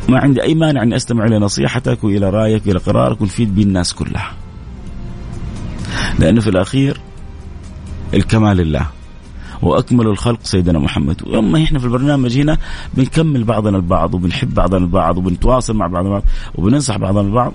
ما 0.08 0.18
عندي 0.18 0.42
أي 0.42 0.54
مانع 0.54 0.82
إني 0.82 0.96
أستمع 0.96 1.24
إلى 1.24 1.38
نصيحتك 1.38 2.04
وإلى 2.04 2.30
رأيك 2.30 2.66
وإلى 2.66 2.78
قرارك 2.78 3.20
ونفيد 3.20 3.54
به 3.54 3.62
الناس 3.62 3.94
كلها. 3.94 4.32
لأنه 6.18 6.40
في 6.40 6.50
الأخير 6.50 7.00
الكمال 8.14 8.56
لله. 8.56 8.86
وأكمل 9.62 10.06
الخلق 10.06 10.38
سيدنا 10.42 10.78
محمد. 10.78 11.22
وأما 11.26 11.62
إحنا 11.62 11.78
في 11.78 11.84
البرنامج 11.84 12.38
هنا 12.38 12.58
بنكمل 12.94 13.44
بعضنا 13.44 13.76
البعض 13.76 14.14
وبنحب 14.14 14.54
بعضنا 14.54 14.84
البعض 14.84 15.18
وبنتواصل 15.18 15.76
مع 15.76 15.86
بعضنا 15.86 16.08
البعض 16.08 16.22
وبننصح 16.54 16.96
بعضنا 16.96 17.20
البعض 17.20 17.52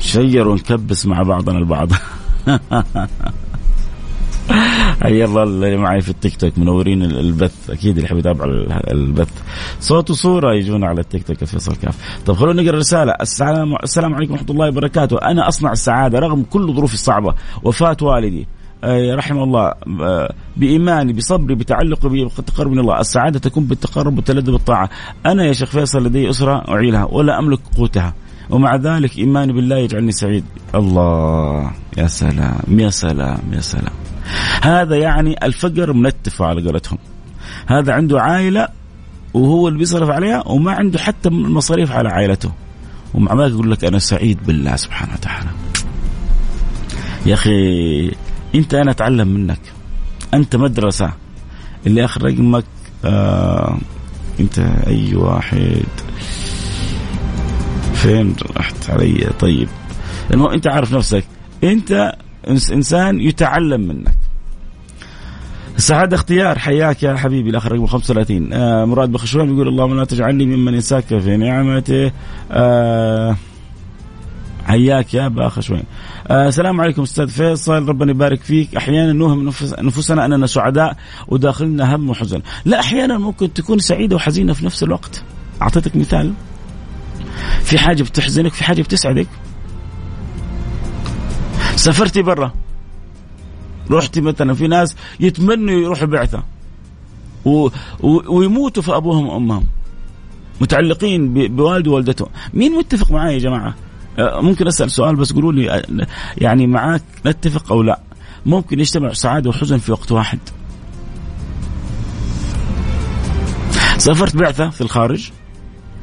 share 0.00 0.48
ونكبس 0.48 1.06
مع 1.06 1.22
بعضنا 1.22 1.58
البعض. 1.58 1.92
حيا 5.02 5.24
الله 5.24 5.42
اللي 5.42 5.76
معي 5.76 6.00
في 6.00 6.08
التيك 6.08 6.36
توك 6.36 6.58
منورين 6.58 7.02
البث. 7.02 7.70
أكيد 7.70 7.94
اللي 7.94 8.04
يحب 8.04 8.18
يتابع 8.18 8.44
البث. 8.90 9.28
صوت 9.80 10.10
وصورة 10.10 10.54
يجون 10.54 10.84
على 10.84 11.00
التيك 11.00 11.26
توك 11.26 11.44
فيصل 11.44 11.76
كاف. 11.76 12.20
طب 12.26 12.34
خلونا 12.34 12.62
نقرأ 12.62 12.74
الرساله 12.74 13.12
السلام 13.20 13.76
السلام 13.82 14.14
عليكم 14.14 14.32
ورحمة 14.32 14.50
الله 14.50 14.68
وبركاته. 14.68 15.18
أنا 15.18 15.48
أصنع 15.48 15.72
السعادة 15.72 16.18
رغم 16.18 16.42
كل 16.42 16.74
ظروفي 16.74 16.94
الصعبة. 16.94 17.34
وفاة 17.62 17.96
والدي. 18.02 18.46
رحمه 19.14 19.44
الله. 19.44 19.74
بإيماني 20.56 21.12
بصبري 21.12 21.54
بتعلقي 21.54 22.08
بالتقرب 22.08 22.70
من 22.70 22.78
الله. 22.78 23.00
السعادة 23.00 23.38
تكون 23.38 23.64
بالتقرب 23.64 24.16
والتلذذ 24.16 24.52
بالطاعة. 24.52 24.90
أنا 25.26 25.44
يا 25.44 25.52
شيخ 25.52 25.68
فيصل 25.68 26.04
لدي 26.04 26.30
أسرة 26.30 26.64
أعيلها 26.68 27.04
ولا 27.04 27.38
أملك 27.38 27.60
قوتها. 27.78 28.14
ومع 28.50 28.76
ذلك 28.76 29.18
إيماني 29.18 29.52
بالله 29.52 29.76
يجعلني 29.76 30.12
سعيد. 30.12 30.44
الله 30.74 31.70
يا 31.98 32.06
سلام 32.06 32.80
يا 32.80 32.90
سلام 32.90 33.40
يا 33.52 33.60
سلام. 33.60 33.92
هذا 34.62 34.96
يعني 34.96 35.36
الفقر 35.42 35.92
منتف 35.92 36.42
على 36.42 36.66
قولتهم. 36.66 36.98
هذا 37.66 37.92
عنده 37.92 38.20
عائلة 38.20 38.68
وهو 39.34 39.68
اللي 39.68 39.78
بيصرف 39.78 40.10
عليها 40.10 40.48
وما 40.48 40.72
عنده 40.72 40.98
حتى 40.98 41.28
المصاريف 41.28 41.92
على 41.92 42.08
عائلته. 42.08 42.52
ومع 43.14 43.34
ذلك 43.34 43.52
يقول 43.52 43.70
لك 43.70 43.84
أنا 43.84 43.98
سعيد 43.98 44.38
بالله 44.46 44.76
سبحانه 44.76 45.12
وتعالى. 45.12 45.50
يا 47.26 47.34
أخي 47.34 48.12
أنت 48.54 48.74
أنا 48.74 48.90
أتعلم 48.90 49.28
منك. 49.28 49.60
أنت 50.34 50.56
مدرسة. 50.56 51.12
اللي 51.86 52.04
اخر 52.04 52.22
رقمك 52.22 52.64
آه 53.04 53.78
أنت 54.40 54.58
أي 54.86 55.14
واحد. 55.14 55.84
فين 58.00 58.34
رحت 58.56 58.90
علي؟ 58.90 59.30
طيب. 59.40 59.68
المهم 60.30 60.52
أنت 60.52 60.66
عارف 60.66 60.94
نفسك. 60.94 61.24
أنت 61.64 62.12
إنسان 62.48 63.20
يتعلم 63.20 63.80
منك. 63.80 64.14
السعادة 65.76 66.16
اختيار. 66.16 66.58
حياك 66.58 67.02
يا 67.02 67.16
حبيبي. 67.16 67.50
الآخر 67.50 67.72
رقم 67.72 67.86
35 67.86 68.52
آه 68.52 68.84
مراد 68.84 69.12
بخشوان 69.12 69.54
يقول 69.54 69.68
اللهم 69.68 69.96
لا 69.96 70.04
تجعلني 70.04 70.46
ممن 70.46 70.74
ينساك 70.74 71.04
في 71.04 71.36
نعمته. 71.36 72.12
آه 72.50 73.36
حياك 74.64 75.14
يا 75.14 75.28
باخشوين 75.28 75.82
آه 76.28 76.48
السلام 76.48 76.80
عليكم 76.80 77.02
أستاذ 77.02 77.28
فيصل. 77.28 77.88
ربنا 77.88 78.10
يبارك 78.10 78.42
فيك. 78.42 78.76
أحيانا 78.76 79.12
نوهم 79.12 79.52
نفوسنا 79.78 80.24
أننا 80.24 80.46
سعداء 80.46 80.96
وداخلنا 81.28 81.96
هم 81.96 82.10
وحزن 82.10 82.42
لا 82.64 82.80
أحيانا 82.80 83.18
ممكن 83.18 83.52
تكون 83.52 83.78
سعيدة 83.78 84.16
وحزينة 84.16 84.52
في 84.52 84.66
نفس 84.66 84.82
الوقت. 84.82 85.22
أعطيتك 85.62 85.96
مثال؟ 85.96 86.32
في 87.62 87.78
حاجة 87.78 88.02
بتحزنك 88.02 88.52
في 88.52 88.64
حاجة 88.64 88.82
بتسعدك. 88.82 89.28
سافرتي 91.76 92.22
برا. 92.22 92.52
رحتي 93.90 94.20
مثلا 94.20 94.54
في 94.54 94.68
ناس 94.68 94.96
يتمنوا 95.20 95.80
يروحوا 95.80 96.06
بعثة. 96.06 96.42
و... 97.44 97.68
و... 98.00 98.36
ويموتوا 98.36 98.82
في 98.82 98.96
أبوهم 98.96 99.26
وأمهم. 99.26 99.66
متعلقين 100.60 101.34
ب... 101.34 101.56
بوالد 101.56 101.88
ووالدته. 101.88 102.26
مين 102.54 102.72
متفق 102.72 103.10
معي 103.12 103.34
يا 103.34 103.38
جماعة؟ 103.38 103.74
ممكن 104.18 104.66
أسأل 104.66 104.90
سؤال 104.90 105.16
بس 105.16 105.32
قولوا 105.32 105.52
لي 105.52 106.06
يعني 106.38 106.66
معاك 106.66 107.02
نتفق 107.26 107.72
أو 107.72 107.82
لا. 107.82 108.00
ممكن 108.46 108.80
يجتمع 108.80 109.12
سعادة 109.12 109.50
وحزن 109.50 109.78
في 109.78 109.92
وقت 109.92 110.12
واحد. 110.12 110.38
سافرت 113.98 114.36
بعثة 114.36 114.70
في 114.70 114.80
الخارج. 114.80 115.30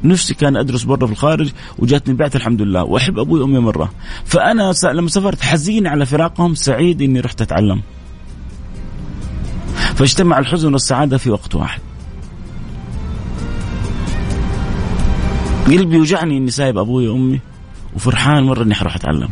نفسي 0.04 0.34
كان 0.34 0.56
أدرس 0.56 0.82
برا 0.82 1.06
في 1.06 1.12
الخارج 1.12 1.52
وجاتني 1.78 2.14
بعثه 2.14 2.36
الحمد 2.36 2.62
لله. 2.62 2.84
وأحب 2.84 3.18
أبوي 3.18 3.40
وأمي 3.40 3.58
مرة. 3.58 3.92
فأنا 4.24 4.72
لما 4.84 5.08
سافرت 5.08 5.42
حزين 5.42 5.86
على 5.86 6.06
فراقهم 6.06 6.54
سعيد 6.54 7.02
إني 7.02 7.20
رحت 7.20 7.40
أتعلم. 7.40 7.82
فاجتمع 9.94 10.38
الحزن 10.38 10.72
والسعادة 10.72 11.18
في 11.18 11.30
وقت 11.30 11.54
واحد. 11.54 11.80
قلبي 15.66 15.96
يوجعني 15.96 16.38
إني 16.38 16.50
سايب 16.50 16.78
أبوي 16.78 17.08
وأمي 17.08 17.40
وفرحان 17.96 18.44
مرة 18.44 18.62
إني 18.62 18.74
حروح 18.74 18.96
أتعلم. 18.96 19.28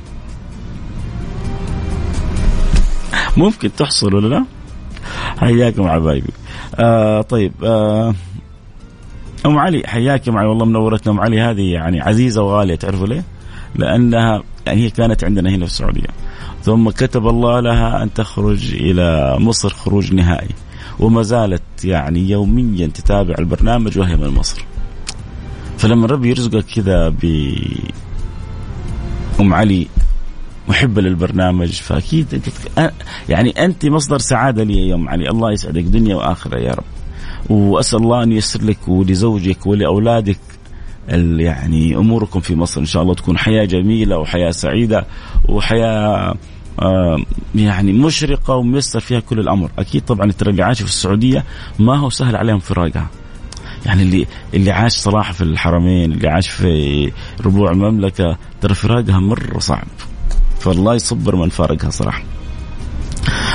ممكن 3.36 3.70
تحصل 3.76 4.14
ولا 4.14 4.28
لا؟ 4.28 4.44
حياكم 5.38 5.88
حبايبي 5.88 6.30
آه 6.74 7.22
طيب 7.22 7.52
آه 7.64 8.14
أم 9.46 9.58
علي 9.58 9.82
حياك 9.86 10.28
معي 10.28 10.46
والله 10.46 10.64
منورتنا 10.64 11.12
أم 11.12 11.20
علي 11.20 11.40
هذه 11.40 11.72
يعني 11.72 12.00
عزيزة 12.00 12.42
وغالية 12.42 12.74
تعرفوا 12.74 13.06
ليه؟ 13.06 13.24
لأنها 13.74 14.42
يعني 14.66 14.80
هي 14.80 14.90
كانت 14.90 15.24
عندنا 15.24 15.50
هنا 15.50 15.66
في 15.66 15.72
السعودية 15.72 16.08
ثم 16.62 16.90
كتب 16.90 17.26
الله 17.28 17.60
لها 17.60 18.02
أن 18.02 18.12
تخرج 18.14 18.74
إلى 18.74 19.36
مصر 19.38 19.68
خروج 19.68 20.14
نهائي 20.14 20.48
وما 20.98 21.22
زالت 21.22 21.84
يعني 21.84 22.30
يوميا 22.30 22.86
تتابع 22.86 23.34
البرنامج 23.38 23.98
وهي 23.98 24.16
من 24.16 24.28
مصر. 24.28 24.64
فلما 25.78 26.06
ربي 26.06 26.28
يرزقك 26.28 26.64
كذا 26.64 27.08
ب 27.08 27.52
أم 29.40 29.54
علي 29.54 29.86
محبة 30.68 31.02
للبرنامج 31.02 31.72
فأكيد 31.72 32.34
انت 32.34 32.46
يعني 33.28 33.64
أنت 33.64 33.86
مصدر 33.86 34.18
سعادة 34.18 34.62
لي 34.64 34.88
يا 34.88 34.94
أم 34.94 35.08
علي 35.08 35.28
الله 35.28 35.52
يسعدك 35.52 35.82
دنيا 35.82 36.16
وآخرة 36.16 36.58
يا 36.58 36.72
رب. 36.72 36.95
وأسأل 37.50 37.98
الله 37.98 38.22
أن 38.22 38.32
ييسر 38.32 38.64
لك 38.64 38.88
ولزوجك 38.88 39.66
ولأولادك 39.66 40.38
يعني 41.08 41.96
أموركم 41.96 42.40
في 42.40 42.54
مصر 42.54 42.80
إن 42.80 42.86
شاء 42.86 43.02
الله 43.02 43.14
تكون 43.14 43.38
حياة 43.38 43.64
جميلة 43.64 44.18
وحياة 44.18 44.50
سعيدة 44.50 45.06
وحياة 45.48 46.34
آه 46.82 47.18
يعني 47.54 47.92
مشرقة 47.92 48.54
وميسر 48.54 49.00
فيها 49.00 49.20
كل 49.20 49.40
الأمر، 49.40 49.70
أكيد 49.78 50.04
طبعا 50.04 50.32
ترى 50.32 50.50
اللي 50.50 50.62
عاش 50.62 50.82
في 50.82 50.88
السعودية 50.88 51.44
ما 51.78 51.96
هو 51.96 52.10
سهل 52.10 52.36
عليهم 52.36 52.58
فراقها. 52.58 53.10
يعني 53.86 54.02
اللي 54.02 54.26
اللي 54.54 54.70
عاش 54.70 54.92
صراحة 54.92 55.32
في 55.32 55.40
الحرمين، 55.40 56.12
اللي 56.12 56.28
عاش 56.28 56.48
في 56.48 57.12
ربوع 57.44 57.70
المملكة 57.70 58.36
ترى 58.60 58.74
فراقها 58.74 59.18
مرة 59.18 59.58
صعب. 59.58 59.86
فالله 60.60 60.94
يصبر 60.94 61.36
من 61.36 61.48
فارقها 61.48 61.90
صراحة. 61.90 62.22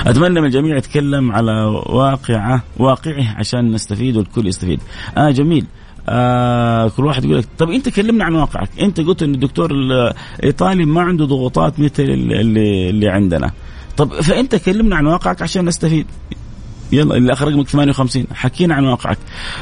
أتمنى 0.07 0.41
من 0.41 0.47
الجميع 0.47 0.77
يتكلم 0.77 1.31
على 1.31 1.65
واقعة 1.85 2.63
واقعه 2.77 3.35
عشان 3.37 3.71
نستفيد 3.71 4.17
والكل 4.17 4.47
يستفيد. 4.47 4.79
آه 5.17 5.29
جميل. 5.31 5.65
آه 6.09 6.87
كل 6.87 7.05
واحد 7.05 7.25
يقول 7.25 7.37
لك 7.37 7.45
طب 7.57 7.69
أنت 7.69 7.89
كلمنا 7.89 8.23
عن 8.23 8.35
واقعك. 8.35 8.69
أنت 8.81 9.01
قلت 9.01 9.23
إن 9.23 9.33
الدكتور 9.33 9.71
الإيطالي 9.71 10.85
ما 10.85 11.01
عنده 11.01 11.25
ضغوطات 11.25 11.79
مثل 11.79 12.03
اللي 12.03 12.89
اللي 12.89 13.09
عندنا. 13.09 13.51
طب 13.97 14.13
فأنت 14.21 14.55
كلمنا 14.55 14.95
عن 14.95 15.05
واقعك 15.05 15.41
عشان 15.41 15.65
نستفيد. 15.65 16.05
يلا 16.91 17.15
اللي 17.15 17.33
آخر 17.33 17.47
رقمك 17.47 17.67
58 17.67 18.25
حكينا 18.33 18.75
عن 18.75 18.85
واقعك. 18.85 19.17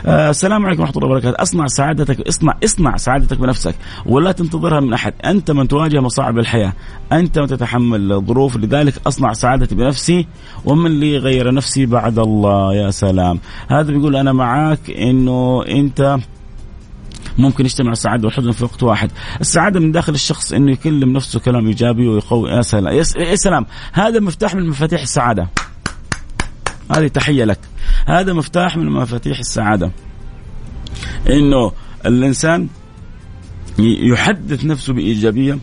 آه 0.06 0.30
السلام 0.30 0.66
عليكم 0.66 0.82
ورحمة 0.82 0.98
الله 0.98 1.08
وبركاته. 1.08 1.42
اصنع 1.42 1.68
سعادتك 1.68 2.28
اصنع 2.28 2.58
اصنع 2.64 2.98
سعادتك 2.98 3.38
بنفسك 3.38 3.76
ولا 4.06 4.32
تنتظرها 4.32 4.80
من 4.80 4.94
أحد. 4.94 5.14
أنت 5.26 5.52
من 5.52 5.68
تواجه 5.68 6.02
مصاعب 6.02 6.40
الحياة. 6.40 6.74
أنت 7.12 7.40
من 7.40 7.48
تتحمل 7.48 8.12
الظروف. 8.12 8.58
لذلك 8.58 8.94
أصنع 9.08 9.34
سعادتي 9.34 9.76
بنفسي 9.76 10.28
ومن 10.66 11.00
لي 11.00 11.18
غير 11.18 11.54
نفسي 11.54 11.86
بعد 11.86 12.20
الله. 12.20 12.74
يا 12.74 12.92
سلام. 12.92 13.40
هذا 13.68 13.92
بيقول 13.92 14.16
أنا 14.16 14.34
معاك 14.34 14.90
إنه 14.90 15.64
أنت 15.68 16.18
ممكن 17.38 17.66
يجتمع 17.66 17.92
السعادة 17.92 18.28
والحزن 18.28 18.52
في 18.52 18.64
وقت 18.64 18.84
واحد، 18.84 19.12
السعادة 19.42 19.80
من 19.80 19.92
داخل 19.92 20.14
الشخص 20.14 20.54
إنه 20.54 20.72
يكلم 20.72 21.14
نفسه 21.14 21.40
كلام 21.40 21.68
إيجابي 21.68 22.08
ويقوي. 22.08 22.50
يا 22.50 22.62
سلام. 22.62 22.94
يا 22.96 23.36
سلام. 23.36 23.66
هذا 23.94 24.20
مفتاح 24.20 24.56
من 24.56 24.70
مفاتيح 24.70 25.02
السعادة. 25.02 25.48
هذه 26.92 27.08
تحية 27.08 27.44
لك. 27.44 27.60
هذا 28.06 28.34
مفتاح 28.34 28.78
من 28.78 28.90
مفاتيح 28.90 29.40
السعادة. 29.40 29.92
إنه 31.30 31.72
الإنسان 32.06 32.68
يحدث 33.80 34.66
نفسه 34.66 34.94
بإيجابية 34.94 35.60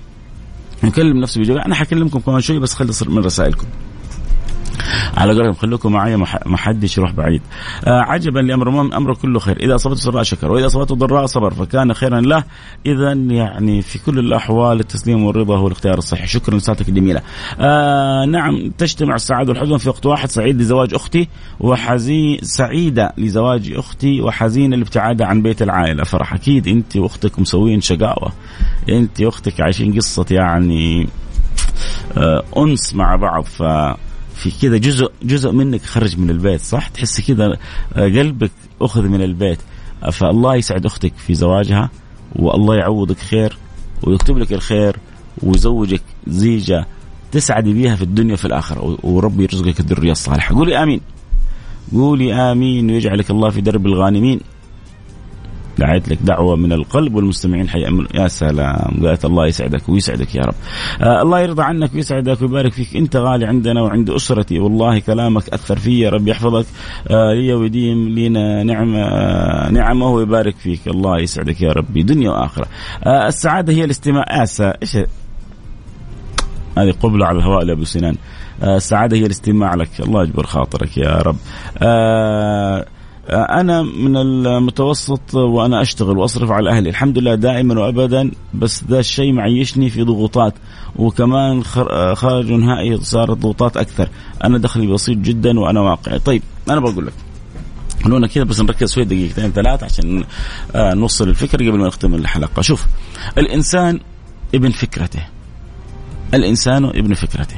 يكلم 0.84 1.20
نفسه 1.20 1.38
بإيجابية. 1.38 1.64
أنا 1.64 1.74
حكلمكم 1.74 2.18
كمان 2.18 2.40
شوي 2.40 2.58
بس 2.58 2.74
خلص 2.74 3.02
من 3.02 3.18
رسائلكم. 3.18 3.66
على 5.16 5.34
قولهم 5.34 5.52
خلوكم 5.52 5.92
معي 5.92 6.16
ما 6.46 6.56
حدش 6.56 6.98
يروح 6.98 7.12
بعيد. 7.12 7.42
آه 7.84 8.00
عجبا 8.00 8.40
لامر 8.40 8.68
المؤمن 8.68 8.92
امره 8.92 9.14
كله 9.14 9.38
خير. 9.38 9.56
إذا 9.56 9.74
أصابته 9.74 10.00
سراء 10.00 10.22
شكر 10.22 10.50
وإذا 10.52 10.66
أصابته 10.66 10.94
ضراء 10.94 11.26
صبر 11.26 11.54
فكان 11.54 11.94
خيرا 11.94 12.20
له. 12.20 12.44
اذا 12.86 13.12
يعني 13.12 13.82
في 13.82 13.98
كل 13.98 14.18
الأحوال 14.18 14.80
التسليم 14.80 15.24
والرضا 15.24 15.58
هو 15.58 15.66
الاختيار 15.66 15.98
الصحيح. 15.98 16.26
شكرا 16.26 16.56
لساعتك 16.56 16.88
الجميلة. 16.88 17.20
آه 17.60 18.24
نعم 18.24 18.70
تجتمع 18.78 19.14
السعادة 19.14 19.52
والحزن 19.52 19.76
في 19.76 19.88
وقت 19.88 20.06
واحد 20.06 20.28
سعيد 20.30 20.60
لزواج 20.60 20.94
أختي 20.94 21.28
وحزين 21.60 22.38
سعيدة 22.42 23.12
لزواج 23.18 23.72
أختي 23.72 24.20
وحزينه 24.20 24.76
لابتعادها 24.76 25.26
عن 25.26 25.42
بيت 25.42 25.62
العائلة. 25.62 26.04
فرح 26.04 26.34
أكيد 26.34 26.68
أنت 26.68 26.96
وأختك 26.96 27.38
مسوين 27.38 27.80
شقاوة. 27.80 28.32
أنت 28.88 29.20
وأختك 29.20 29.60
عايشين 29.60 29.94
قصة 29.94 30.26
يعني 30.30 31.08
آه 32.18 32.44
أنس 32.56 32.94
مع 32.94 33.16
بعض 33.16 33.44
ف 33.44 33.62
في 34.36 34.50
كذا 34.62 34.76
جزء 34.76 35.10
جزء 35.22 35.52
منك 35.52 35.82
خرج 35.82 36.18
من 36.18 36.30
البيت 36.30 36.60
صح؟ 36.60 36.88
تحس 36.88 37.20
كذا 37.20 37.56
آه، 37.96 38.04
قلبك 38.04 38.50
أخذ 38.80 39.02
من 39.02 39.22
البيت. 39.22 39.58
فالله 40.12 40.56
يسعد 40.56 40.86
أختك 40.86 41.12
في 41.16 41.34
زواجها 41.34 41.90
والله 42.36 42.76
يعوضك 42.76 43.18
خير 43.18 43.56
ويكتب 44.02 44.38
لك 44.38 44.52
الخير 44.52 44.96
ويزوجك 45.42 46.02
زيجة 46.26 46.86
تسعدي 47.32 47.72
بيها 47.72 47.96
في 47.96 48.02
الدنيا 48.02 48.34
وفي 48.34 48.44
الآخرة 48.44 48.98
وربي 49.02 49.42
يرزقك 49.42 49.80
الذرية 49.80 50.12
الصالحة. 50.12 50.54
قولي 50.54 50.82
آمين. 50.82 51.00
قولي 51.92 52.34
آمين 52.34 52.90
ويجعلك 52.90 53.30
الله 53.30 53.50
في 53.50 53.60
درب 53.60 53.86
الغانمين. 53.86 54.40
دعيت 55.78 56.08
لك 56.08 56.18
دعوة 56.22 56.56
من 56.56 56.72
القلب 56.72 57.14
والمستمعين. 57.14 57.68
حيأمن 57.68 58.06
يا 58.14 58.28
سلام. 58.28 59.06
قالت 59.06 59.24
الله 59.24 59.46
يسعدك 59.46 59.88
ويسعدك 59.88 60.34
يا 60.34 60.42
رب. 60.42 60.54
آه 61.02 61.22
الله 61.22 61.40
يرضى 61.40 61.62
عنك 61.62 61.94
ويسعدك 61.94 62.42
ويبارك 62.42 62.72
فيك. 62.72 62.96
أنت 62.96 63.16
غالي 63.16 63.46
عندنا 63.46 63.82
وعند 63.82 64.10
أسرتي. 64.10 64.58
والله 64.58 64.98
كلامك 64.98 65.48
أثر 65.48 65.78
في 65.78 66.08
رب 66.08 66.28
يحفظك. 66.28 66.66
آه 67.10 67.34
لي 67.34 67.54
ويديم 67.54 68.08
لنا 68.08 68.62
نعمه 68.62 69.02
آه 69.02 69.70
نعمه 69.70 70.10
ويبارك 70.10 70.56
فيك. 70.56 70.80
الله 70.86 71.20
يسعدك 71.20 71.60
يا 71.60 71.72
ربي. 71.72 72.02
دنيا 72.02 72.30
وآخرة. 72.30 72.66
آه 73.04 73.26
السعادة 73.26 73.72
هي 73.72 73.84
الاستماع. 73.84 74.24
اسا 74.42 74.74
إيش 74.82 74.96
هذه 76.78 76.94
قبلة 77.02 77.26
على 77.26 77.38
الهواء 77.38 77.64
لأبو 77.64 77.84
سنان. 77.84 78.16
آه 78.62 78.76
السعادة 78.76 79.16
هي 79.16 79.26
الاستماع 79.26 79.74
لك. 79.74 79.90
الله 80.00 80.22
يجبر 80.22 80.46
خاطرك 80.46 80.98
يا 80.98 81.16
رب. 81.16 81.36
آه 81.78 82.86
أنا 83.30 83.82
من 83.82 84.16
المتوسط 84.16 85.34
وأنا 85.34 85.82
أشتغل 85.82 86.18
وأصرف 86.18 86.50
على 86.50 86.70
أهلي. 86.70 86.90
الحمد 86.90 87.18
لله 87.18 87.34
دائما 87.34 87.80
وابدا 87.80 88.30
بس 88.54 88.84
ذا 88.84 88.98
الشيء 88.98 89.32
معيشني 89.32 89.90
في 89.90 90.02
ضغوطات 90.02 90.54
وكمان 90.96 91.64
خارج 92.14 92.52
نهائي 92.52 92.96
صارت 93.00 93.38
ضغوطات 93.38 93.76
أكثر. 93.76 94.08
أنا 94.44 94.58
دخلي 94.58 94.86
بسيط 94.86 95.18
جدا 95.18 95.60
وأنا 95.60 95.80
واقعي. 95.80 96.18
طيب 96.18 96.42
أنا 96.70 96.80
بقول 96.80 97.06
لك 97.06 97.12
خلونا 98.04 98.26
كذا 98.26 98.44
بس 98.44 98.60
نركز 98.60 98.92
شوي 98.92 99.04
دقيقتين 99.04 99.52
ثلاث 99.52 99.84
عشان 99.84 100.24
آه 100.74 100.94
نوصل 100.94 101.28
الفكرة 101.28 101.70
قبل 101.70 101.78
ما 101.78 101.86
نختم 101.86 102.14
الحلقة. 102.14 102.62
شوف 102.62 102.86
الإنسان 103.38 104.00
ابن 104.54 104.70
فكرته. 104.70 105.26
الإنسان 106.34 106.84
ابن 106.84 107.14
فكرته. 107.14 107.56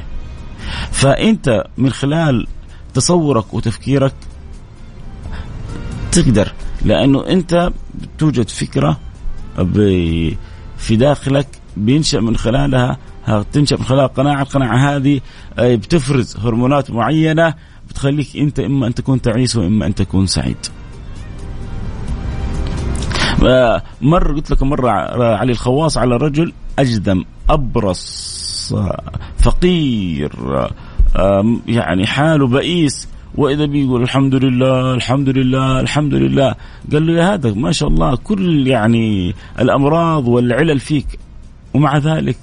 فأنت 0.90 1.64
من 1.78 1.90
خلال 1.90 2.46
تصورك 2.94 3.54
وتفكيرك 3.54 4.14
تقدر 6.12 6.52
لأنه 6.84 7.26
أنت 7.26 7.70
توجد 8.18 8.48
فكرة 8.48 8.98
في 10.78 10.96
داخلك 10.96 11.46
بينشأ 11.76 12.18
من 12.18 12.36
خلالها 12.36 12.98
تنشأ 13.52 13.76
من 13.76 13.84
خلال 13.84 14.08
قناعة 14.08 14.42
القناعة 14.42 14.96
هذه 14.96 15.20
آه، 15.58 15.74
بتفرز 15.74 16.36
هرمونات 16.36 16.90
معينة 16.90 17.54
بتخليك 17.88 18.36
أنت 18.36 18.60
إما 18.60 18.86
أن 18.86 18.94
تكون 18.94 19.20
تعيس 19.20 19.56
وإما 19.56 19.86
أن 19.86 19.94
تكون 19.94 20.26
سعيد. 20.26 20.56
آه، 23.48 23.82
مر 24.00 24.32
قلت 24.32 24.50
لكم 24.50 24.68
مرة 24.68 24.90
علي 25.20 25.52
الخواص 25.52 25.98
على 25.98 26.16
رجل 26.16 26.52
أجدم 26.78 27.24
أبرص 27.50 28.72
آه، 28.76 29.02
فقير 29.38 30.32
يعني 31.66 32.06
حاله 32.06 32.46
بئيس 32.46 33.08
وإذا 33.38 33.66
بيقول 33.66 34.02
الحمد 34.02 34.34
لله 34.34 34.94
الحمد 34.94 35.28
لله 35.28 35.80
الحمد 35.80 36.14
لله. 36.14 36.54
قال 36.92 37.06
له 37.06 37.12
يا 37.12 37.34
هذا 37.34 37.54
ما 37.54 37.72
شاء 37.72 37.88
الله 37.88 38.16
كل 38.16 38.66
يعني 38.66 39.34
الأمراض 39.60 40.28
والعلل 40.28 40.80
فيك. 40.80 41.18
ومع 41.74 41.98
ذلك 41.98 42.38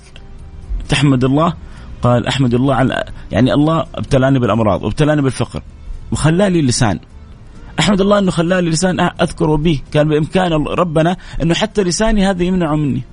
تحمد 0.89 1.23
الله؟ 1.23 1.53
قال 2.01 2.27
أحمد 2.27 2.53
الله 2.53 2.75
على 2.75 3.03
يعني 3.31 3.53
الله 3.53 3.85
ابتلاني 3.95 4.39
بالأمراض 4.39 4.83
وابتلاني 4.83 5.21
بالفقر 5.21 5.61
وخلالي 6.11 6.61
لسان. 6.61 6.99
أحمد 7.79 8.01
الله 8.01 8.19
إنه 8.19 8.31
خلالي 8.31 8.69
لسان 8.69 8.99
أذكر 8.99 9.55
به. 9.55 9.81
كان 9.91 10.07
بإمكان 10.07 10.51
ربنا 10.53 11.17
إنه 11.41 11.53
حتى 11.53 11.83
لساني 11.83 12.29
هذا 12.29 12.43
يمنعه 12.43 12.75
مني. 12.75 13.03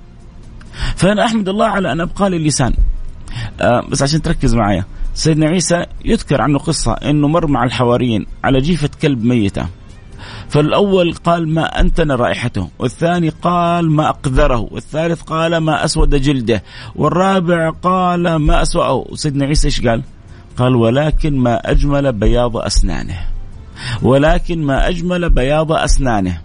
فأنا 0.95 1.25
أحمد 1.25 1.49
الله 1.49 1.65
على 1.65 1.91
أن 1.91 2.01
أبقى 2.01 2.29
لي 2.29 2.37
اللسان 2.37 2.73
آه 3.61 3.81
بس 3.89 4.01
عشان 4.01 4.21
تركز 4.21 4.55
معايا. 4.55 4.85
سيدنا 5.13 5.47
عيسى 5.47 5.85
يذكر 6.05 6.41
عنه 6.41 6.59
قصة 6.59 6.93
أنه 6.93 7.27
مر 7.27 7.47
مع 7.47 7.63
الحواريين 7.63 8.25
على 8.43 8.61
جيفة 8.61 8.89
كلب 9.01 9.23
ميتة. 9.23 9.67
فالأول 10.49 11.13
قال 11.13 11.49
ما 11.49 11.79
أنتن 11.81 12.11
رائحته 12.11 12.69
والثاني 12.79 13.29
قال 13.29 13.91
ما 13.91 14.09
أقذره 14.09 14.67
والثالث 14.71 15.21
قال 15.21 15.57
ما 15.57 15.85
أسود 15.85 16.15
جلده 16.15 16.63
والرابع 16.95 17.69
قال 17.69 18.35
ما 18.35 18.61
أسوأه. 18.61 19.05
سيدنا 19.13 19.45
عيسى 19.45 19.67
إيش 19.67 19.87
قال؟ 19.87 20.03
قال 20.57 20.75
ولكن 20.75 21.37
ما 21.37 21.71
أجمل 21.71 22.11
بياض 22.11 22.57
أسنانه. 22.57 23.19
ولكن 24.01 24.63
ما 24.63 24.89
أجمل 24.89 25.29
بياض 25.29 25.71
أسنانه. 25.71 26.41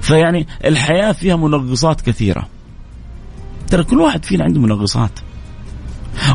فيعني 0.00 0.46
الحياة 0.64 1.12
فيها 1.12 1.36
منغصات 1.36 2.00
كثيرة. 2.00 2.48
ترى 3.70 3.84
كل 3.84 4.00
واحد 4.00 4.24
فينا 4.24 4.44
عنده 4.44 4.60
منغصات. 4.60 5.10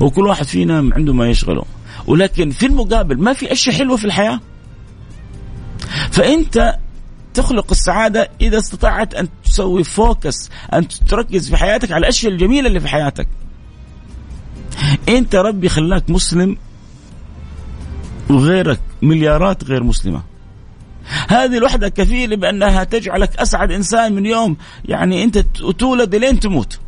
وكل 0.02 0.28
واحد 0.28 0.46
فينا 0.46 0.90
عنده 0.94 1.14
ما 1.14 1.28
يشغله. 1.28 1.64
ولكن 2.08 2.50
في 2.50 2.66
المقابل 2.66 3.18
ما 3.18 3.34
في 3.34 3.52
أشياء 3.52 3.76
حلوة 3.76 3.98
في 3.98 4.06
الحياة. 4.06 4.40
فأنت 6.12 6.76
تخلق 7.34 7.66
السعادة 7.72 8.30
إذا 8.42 8.58
استطعت 8.58 9.14
أن 9.14 9.28
تسوي 9.44 9.84
فوكس 9.84 10.50
أن 10.74 10.88
تركز 10.88 11.50
في 11.50 11.58
حياتك 11.58 11.92
على 11.92 12.00
الأشياء 12.00 12.32
الجميلة 12.32 12.68
اللي 12.68 12.80
في 12.80 12.88
حياتك. 12.88 13.28
أنت 15.10 15.36
ربي 15.36 15.70
خلاك 15.70 16.10
مسلم 16.10 16.58
وغيرك 18.30 18.80
مليارات 19.02 19.64
غير 19.64 19.84
مسلمة. 19.84 20.24
هذه 21.30 21.58
الوحدة 21.58 21.90
كفيلة 21.90 22.36
بأنها 22.36 22.84
تجعلك 22.84 23.38
أسعد 23.38 23.72
إنسان 23.72 24.14
من 24.14 24.26
يوم. 24.26 24.58
يعني 24.86 25.24
أنت 25.24 25.38
تولد 25.78 26.16
لين 26.16 26.40
تموت. 26.40 26.80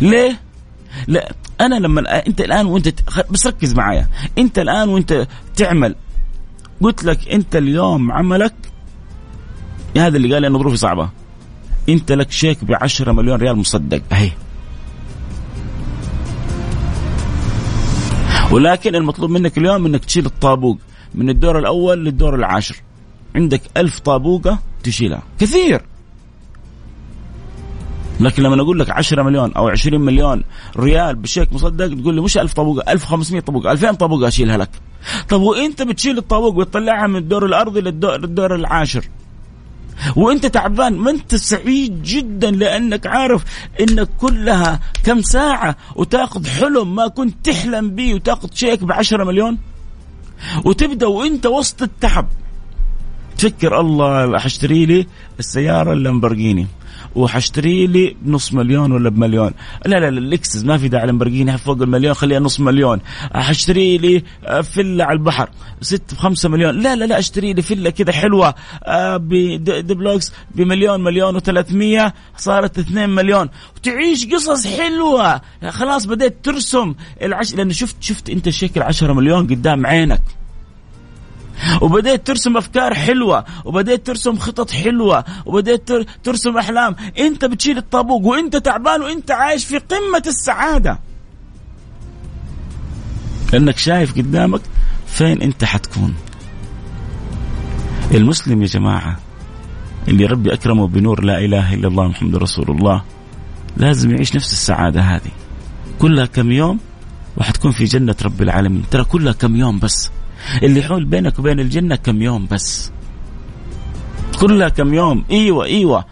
ليه؟ 0.00 0.40
لا 1.06 1.34
أنا 1.60 1.74
لما 1.74 2.26
أنت 2.26 2.40
الآن 2.40 2.66
وأنت 2.66 2.88
بس 3.30 3.46
ركز 3.46 3.74
معايا. 3.74 4.08
أنت 4.38 4.58
الآن 4.58 4.88
وأنت 4.88 5.26
تعمل 5.56 5.94
قلت 6.80 7.04
لك 7.04 7.28
أنت 7.28 7.56
اليوم 7.56 8.12
عملك 8.12 8.54
هذا 9.96 10.16
اللي 10.16 10.32
قال 10.32 10.42
لي 10.42 10.48
انه 10.48 10.58
ظروفي 10.58 10.76
صعبة. 10.76 11.10
أنت 11.88 12.12
لك 12.12 12.30
شيك 12.30 12.64
ب 12.64 12.72
10 12.72 13.12
مليون 13.12 13.40
ريال 13.40 13.56
مصدق. 13.56 14.02
أهي. 14.12 14.30
ولكن 18.50 18.94
المطلوب 18.94 19.30
منك 19.30 19.58
اليوم 19.58 19.86
إنك 19.86 20.04
تشيل 20.04 20.26
الطابوق. 20.26 20.78
من 21.14 21.30
الدور 21.30 21.58
الأول 21.58 22.04
للدور 22.04 22.34
العاشر. 22.34 22.76
عندك 23.34 23.62
ألف 23.76 23.98
طابوقة 23.98 24.58
تشيلها. 24.82 25.22
كثير. 25.40 25.84
لكن 28.20 28.42
لما 28.42 28.62
أقول 28.62 28.78
لك 28.78 28.90
10 28.90 29.22
مليون 29.22 29.52
أو 29.52 29.68
20 29.68 30.00
مليون 30.00 30.44
ريال 30.76 31.16
بشيك 31.16 31.52
مصدق 31.52 32.00
تقول 32.00 32.14
لي 32.14 32.20
مش 32.20 32.38
1000 32.38 32.52
طابوقه 32.52 32.92
1500 32.92 33.42
طابوقه 33.42 33.72
2000 33.72 33.92
طابوقه 33.92 34.28
أشيلها 34.28 34.56
لك. 34.56 34.70
طب 35.28 35.40
وإنت 35.40 35.82
بتشيل 35.82 36.18
الطابوق 36.18 36.56
وتطلعها 36.56 37.06
من 37.06 37.16
الدور 37.16 37.46
الأرضي 37.46 37.80
للدور, 37.80 38.20
للدور 38.20 38.54
العاشر؟ 38.54 39.04
وإنت 40.16 40.46
تعبان 40.46 40.96
ما 40.96 41.10
أنت 41.10 41.34
سعيد 41.34 42.02
جدا 42.02 42.50
لأنك 42.50 43.06
عارف 43.06 43.44
انك 43.80 44.08
كلها 44.20 44.80
كم 45.04 45.22
ساعة 45.22 45.76
وتأخذ 45.96 46.46
حلم 46.46 46.94
ما 46.94 47.08
كنت 47.08 47.34
تحلم 47.50 47.90
به 47.90 48.14
وتأخذ 48.14 48.48
شيك 48.54 48.84
ب 48.84 48.92
10 48.92 49.24
مليون؟ 49.24 49.58
وتبدأ 50.64 51.06
وإنت 51.06 51.46
وسط 51.46 51.82
التعب. 51.82 52.28
تفكر 53.44 53.80
الله 53.80 54.38
حاشتري 54.38 54.86
لي 54.86 55.06
السيارة 55.38 55.92
اللامبرجيني 55.92 56.66
وحشتري 57.14 57.86
لي 57.86 58.16
بنص 58.22 58.52
مليون 58.52 58.92
ولا 58.92 59.10
بمليون. 59.10 59.52
لا 59.86 60.00
لا 60.00 60.10
لا 60.10 60.18
الإكسس 60.18 60.64
ما 60.64 60.78
في 60.78 60.88
داعي 60.88 61.06
لامبرجيني 61.06 61.58
فوق 61.58 61.82
المليون 61.82 62.14
خليها 62.14 62.40
نص 62.40 62.60
مليون. 62.60 63.00
حشتري 63.34 63.98
لي 63.98 64.22
آه، 64.44 64.60
فيلا 64.60 65.04
على 65.04 65.12
البحر 65.12 65.48
ست 65.80 66.14
بخمسة 66.14 66.48
مليون. 66.48 66.78
لا 66.78 66.96
لا 66.96 67.04
لا 67.04 67.18
اشتري 67.18 67.52
لي 67.52 67.62
فيلا 67.62 67.90
كذا 67.90 68.12
حلوة 68.12 68.54
آه، 68.84 69.16
بدبلوكس 69.16 70.32
بمليون 70.54 71.04
مليون 71.04 71.40
و300 71.40 72.12
صارت 72.36 72.78
2 72.78 73.10
مليون. 73.10 73.48
وتعيش 73.76 74.26
قصص 74.26 74.66
حلوة. 74.66 75.40
خلاص 75.68 76.06
بديت 76.06 76.44
ترسم 76.44 76.94
العش 77.22 77.54
لأنه 77.54 77.72
شفت 77.72 77.96
شفت 78.00 78.30
أنت 78.30 78.48
شكل 78.48 78.82
10 78.82 79.12
مليون 79.12 79.46
قدام 79.46 79.86
عينك. 79.86 80.22
وبدأت 81.80 82.26
ترسم 82.26 82.56
أفكار 82.56 82.94
حلوة 82.94 83.44
وبدأت 83.64 84.06
ترسم 84.06 84.38
خطط 84.38 84.70
حلوة 84.70 85.24
وبدأت 85.46 85.90
ترسم 86.24 86.58
أحلام. 86.58 86.96
أنت 87.18 87.44
بتشيل 87.44 87.78
الطابوق 87.78 88.22
وأنت 88.22 88.56
تعبان 88.56 89.02
وأنت 89.02 89.30
عايش 89.30 89.64
في 89.64 89.78
قمة 89.78 90.22
السعادة. 90.26 90.98
لأنك 93.52 93.78
شايف 93.78 94.14
قدامك 94.16 94.60
فين 95.06 95.42
أنت 95.42 95.64
حتكون. 95.64 96.14
المسلم 98.14 98.62
يا 98.62 98.66
جماعة 98.66 99.18
اللي 100.08 100.26
ربي 100.26 100.52
أكرمه 100.52 100.88
بنور 100.88 101.24
لا 101.24 101.38
إله 101.38 101.74
إلا 101.74 101.88
الله 101.88 102.08
محمد 102.08 102.36
رسول 102.36 102.70
الله 102.70 103.02
لازم 103.76 104.10
يعيش 104.10 104.36
نفس 104.36 104.52
السعادة 104.52 105.00
هذه. 105.00 105.30
كلها 105.98 106.26
كم 106.26 106.52
يوم 106.52 106.78
وحتكون 107.36 107.72
في 107.72 107.84
جنة 107.84 108.16
رب 108.24 108.42
العالمين. 108.42 108.84
ترى 108.90 109.04
كلها 109.04 109.32
كم 109.32 109.56
يوم 109.56 109.78
بس. 109.78 110.10
اللي 110.62 110.80
يحول 110.80 111.04
بينك 111.04 111.38
وبين 111.38 111.60
الجنة 111.60 111.96
كم 111.96 112.22
يوم 112.22 112.46
بس. 112.50 112.92
كلها 114.40 114.68
كم 114.68 114.94
يوم. 114.94 115.24
إيوه 115.30 115.64
إيوه. 115.64 116.04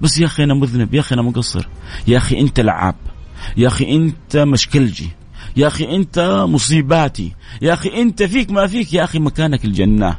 بس 0.00 0.18
يا 0.18 0.26
أخي 0.26 0.44
أنا 0.44 0.54
مذنب 0.54 0.94
يا 0.94 1.00
أخي 1.00 1.14
أنا 1.14 1.22
مقصر. 1.22 1.68
يا 2.06 2.16
أخي 2.16 2.40
أنت 2.40 2.60
لعاب. 2.60 2.94
يا 3.56 3.68
أخي 3.68 3.96
أنت 3.96 4.36
مشكلجي. 4.36 5.08
يا 5.56 5.66
أخي 5.66 5.96
أنت 5.96 6.44
مصيباتي. 6.48 7.32
يا 7.62 7.72
أخي 7.72 8.02
أنت 8.02 8.22
فيك 8.22 8.50
ما 8.50 8.66
فيك. 8.66 8.94
يا 8.94 9.04
أخي 9.04 9.18
مكانك 9.18 9.64
الجنة. 9.64 10.16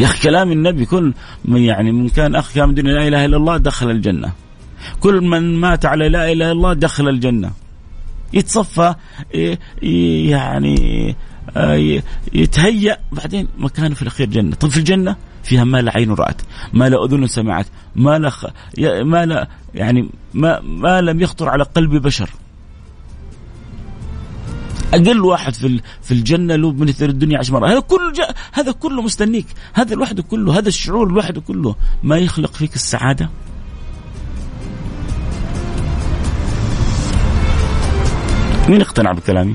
يا 0.00 0.06
أخي 0.06 0.22
كلام 0.22 0.52
النبي 0.52 0.86
كل 0.86 1.14
من 1.44 1.60
يعني 1.60 1.92
من 1.92 2.08
كان 2.08 2.34
أخ 2.34 2.54
كان 2.54 2.74
لا 2.74 3.08
إله 3.08 3.24
إلا 3.24 3.36
الله 3.36 3.56
دخل 3.56 3.90
الجنة. 3.90 4.32
كل 5.00 5.20
من 5.20 5.56
مات 5.56 5.86
على 5.86 6.08
لا 6.08 6.24
إله 6.24 6.32
إلا 6.32 6.52
الله 6.52 6.72
دخل 6.72 7.08
الجنة. 7.08 7.50
يتصفى 8.32 8.94
يعني 10.22 11.16
آه، 11.56 12.02
يتهيأ 12.32 12.98
بعدين 13.12 13.48
مكانه 13.58 13.94
في 13.94 14.02
الأخير 14.02 14.26
جنة. 14.26 14.56
طب 14.56 14.68
في 14.68 14.76
الجنة؟ 14.76 15.16
فيها 15.42 15.64
ما 15.64 15.82
لا 15.82 15.92
عين 15.96 16.12
رأت 16.12 16.42
ما 16.72 16.88
لا 16.88 17.04
أذن 17.04 17.26
سمعت 17.26 17.66
ما 17.96 18.18
لا 18.18 18.30
خ... 18.30 18.46
ما 19.02 19.26
لا 19.26 19.48
يعني 19.74 20.08
ما 20.34 20.60
ما 20.60 21.00
لم 21.00 21.20
يخطر 21.20 21.48
على 21.48 21.64
قلب 21.64 21.96
بشر. 21.96 22.30
أقل 24.94 25.20
واحد 25.20 25.54
في 25.54 25.80
في 26.02 26.14
الجنة 26.14 26.56
له 26.56 26.72
من 26.72 26.94
الدنيا 27.02 27.38
عشر 27.38 27.52
مرات. 27.52 27.70
هذا 27.70 27.80
كله 27.80 28.12
جا... 28.12 28.34
هذا 28.52 28.72
كله 28.72 29.02
مستنيك. 29.02 29.46
هذا 29.72 29.94
لوحده 29.94 30.22
كله 30.22 30.58
هذا 30.58 30.68
الشعور 30.68 31.12
لوحده 31.12 31.40
كله 31.40 31.74
ما 32.02 32.18
يخلق 32.18 32.52
فيك 32.52 32.74
السعادة؟ 32.74 33.30
مين 38.70 38.80
اقتنع 38.80 39.12
بكلامي؟ 39.12 39.54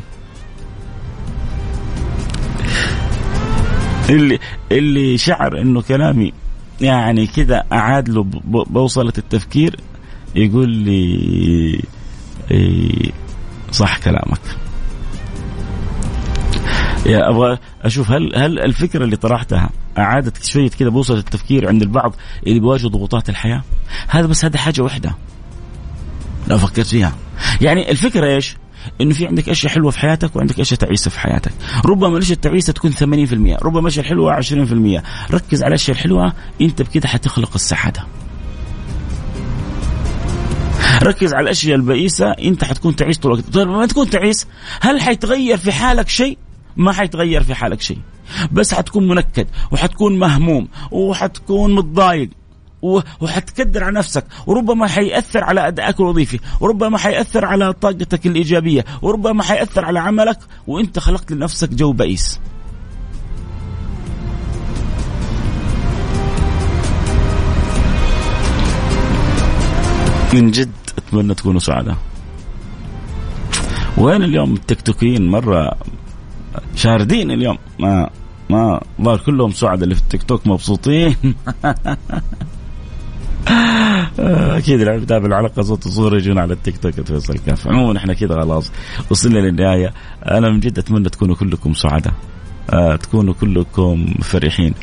اللي 4.09 4.39
اللي 4.71 5.17
شعر 5.17 5.61
إنه 5.61 5.81
كلامي 5.81 6.33
يعني 6.81 7.27
كذا 7.27 7.63
أعاد 7.71 8.09
له 8.09 8.23
بوصلة 8.45 9.13
التفكير 9.17 9.79
يقول 10.35 10.69
لي 10.69 11.81
إيه 12.51 13.11
صح 13.71 13.97
كلامك. 13.97 14.41
يا 17.05 17.29
أبغى 17.29 17.57
أشوف 17.81 18.11
هل 18.11 18.35
هل 18.35 18.59
الفكرة 18.59 19.03
اللي 19.03 19.15
طرحتها 19.15 19.69
أعادت 19.97 20.45
شوية 20.45 20.69
كذا 20.69 20.89
بوصلة 20.89 21.19
التفكير 21.19 21.67
عند 21.67 21.81
البعض 21.81 22.15
اللي 22.47 22.59
بيواجهوا 22.59 22.89
ضغوطات 22.89 23.29
الحياة؟ 23.29 23.63
هذا 24.07 24.27
بس 24.27 24.45
هذا 24.45 24.57
حاجة 24.57 24.81
واحدة 24.81 25.15
لو 26.47 26.57
فكرت 26.57 26.87
فيها. 26.87 27.15
يعني 27.61 27.91
الفكرة 27.91 28.27
إيش؟ 28.27 28.57
إنه 29.01 29.13
في 29.13 29.27
عندك 29.27 29.49
أشياء 29.49 29.73
حلوة 29.73 29.91
في 29.91 29.99
حياتك 29.99 30.35
وعندك 30.35 30.59
أشياء 30.59 30.79
تعيسة 30.79 31.11
في 31.11 31.19
حياتك. 31.19 31.51
ربما 31.85 32.17
الاشياء 32.17 32.35
التعيسة 32.35 32.73
تكون 32.73 32.91
80% 32.91 33.63
ربما 33.63 33.79
الاشياء 33.79 34.05
الحلوه 34.05 34.41
20% 34.41 35.03
ركز 35.31 35.63
على 35.63 35.67
الاشياء 35.67 35.97
الحلوه 35.97 36.33
أنت 36.61 36.81
بكده 36.81 37.07
حتخلق 37.07 37.51
السعادة. 37.55 38.05
ركز 41.03 41.33
على 41.33 41.43
الأشياء 41.43 41.75
البئيسه 41.75 42.31
أنت 42.31 42.63
حتكون 42.63 42.95
تعيس 42.95 43.17
طول 43.17 43.31
الوقت. 43.31 43.53
طيب 43.53 43.67
ما 43.67 43.85
تكون 43.85 44.09
تعيس 44.09 44.47
هل 44.81 45.01
حيتغير 45.01 45.57
في 45.57 45.71
حالك 45.71 46.09
شيء؟ 46.09 46.37
ما 46.77 46.91
حيتغير 46.91 47.43
في 47.43 47.55
حالك 47.55 47.81
شيء. 47.81 47.97
بس 48.51 48.73
حتكون 48.73 49.07
منكد 49.07 49.47
وحتكون 49.71 50.19
مهموم 50.19 50.67
وحتكون 50.91 51.75
متضايق. 51.75 52.29
وحتكدر 53.21 53.83
على 53.83 53.95
نفسك 53.95 54.25
وربما 54.47 54.87
حيأثر 54.87 55.43
على 55.43 55.67
أدائك 55.67 55.99
الوظيفي 55.99 56.39
وربما 56.59 56.97
حيأثر 56.97 57.45
على 57.45 57.73
طاقتك 57.73 58.27
الإيجابية 58.27 58.85
وربما 59.01 59.43
حيأثر 59.43 59.85
على 59.85 59.99
عملك 59.99 60.39
وانت 60.67 60.99
خلقت 60.99 61.31
لنفسك 61.31 61.69
جو 61.69 61.91
بئيس 61.91 62.39
من 70.33 70.51
جد 70.51 70.71
اتمنى 70.97 71.33
تكونوا 71.33 71.59
سعداء 71.59 71.97
وين 73.97 74.23
اليوم 74.23 74.53
التيك 74.53 74.81
توكيين 74.81 75.27
مره 75.27 75.71
شاردين 76.75 77.31
اليوم 77.31 77.57
ما 77.79 78.09
ما 78.49 78.81
ظهر 79.01 79.17
كلهم 79.17 79.51
سعداء 79.51 79.83
اللي 79.83 79.95
في 79.95 80.01
التيك 80.01 80.23
توك 80.23 80.47
مبسوطين 80.47 81.15
أكيد 84.19 84.81
اللي 84.81 85.03
يتابع 85.03 85.39
الحلقة 85.39 85.61
صوت 85.61 85.85
وصوره 85.85 86.15
يجون 86.15 86.37
على 86.37 86.53
التيك 86.53 86.77
توك 86.77 86.93
فيصل 86.93 87.37
كاف. 87.37 87.67
عموما 87.67 87.97
إحنا 87.97 88.13
كذا 88.13 88.35
خلاص 88.35 88.71
وصلنا 89.09 89.39
للنهاية. 89.39 89.93
أنا 90.25 90.49
من 90.49 90.59
جد 90.59 90.79
أتمنى 90.79 91.09
تكونوا 91.09 91.35
كلكم 91.35 91.73
سعداء. 91.73 92.13
آه 92.69 92.95
تكونوا 92.95 93.33
كلكم 93.33 94.05
فرحين. 94.21 94.73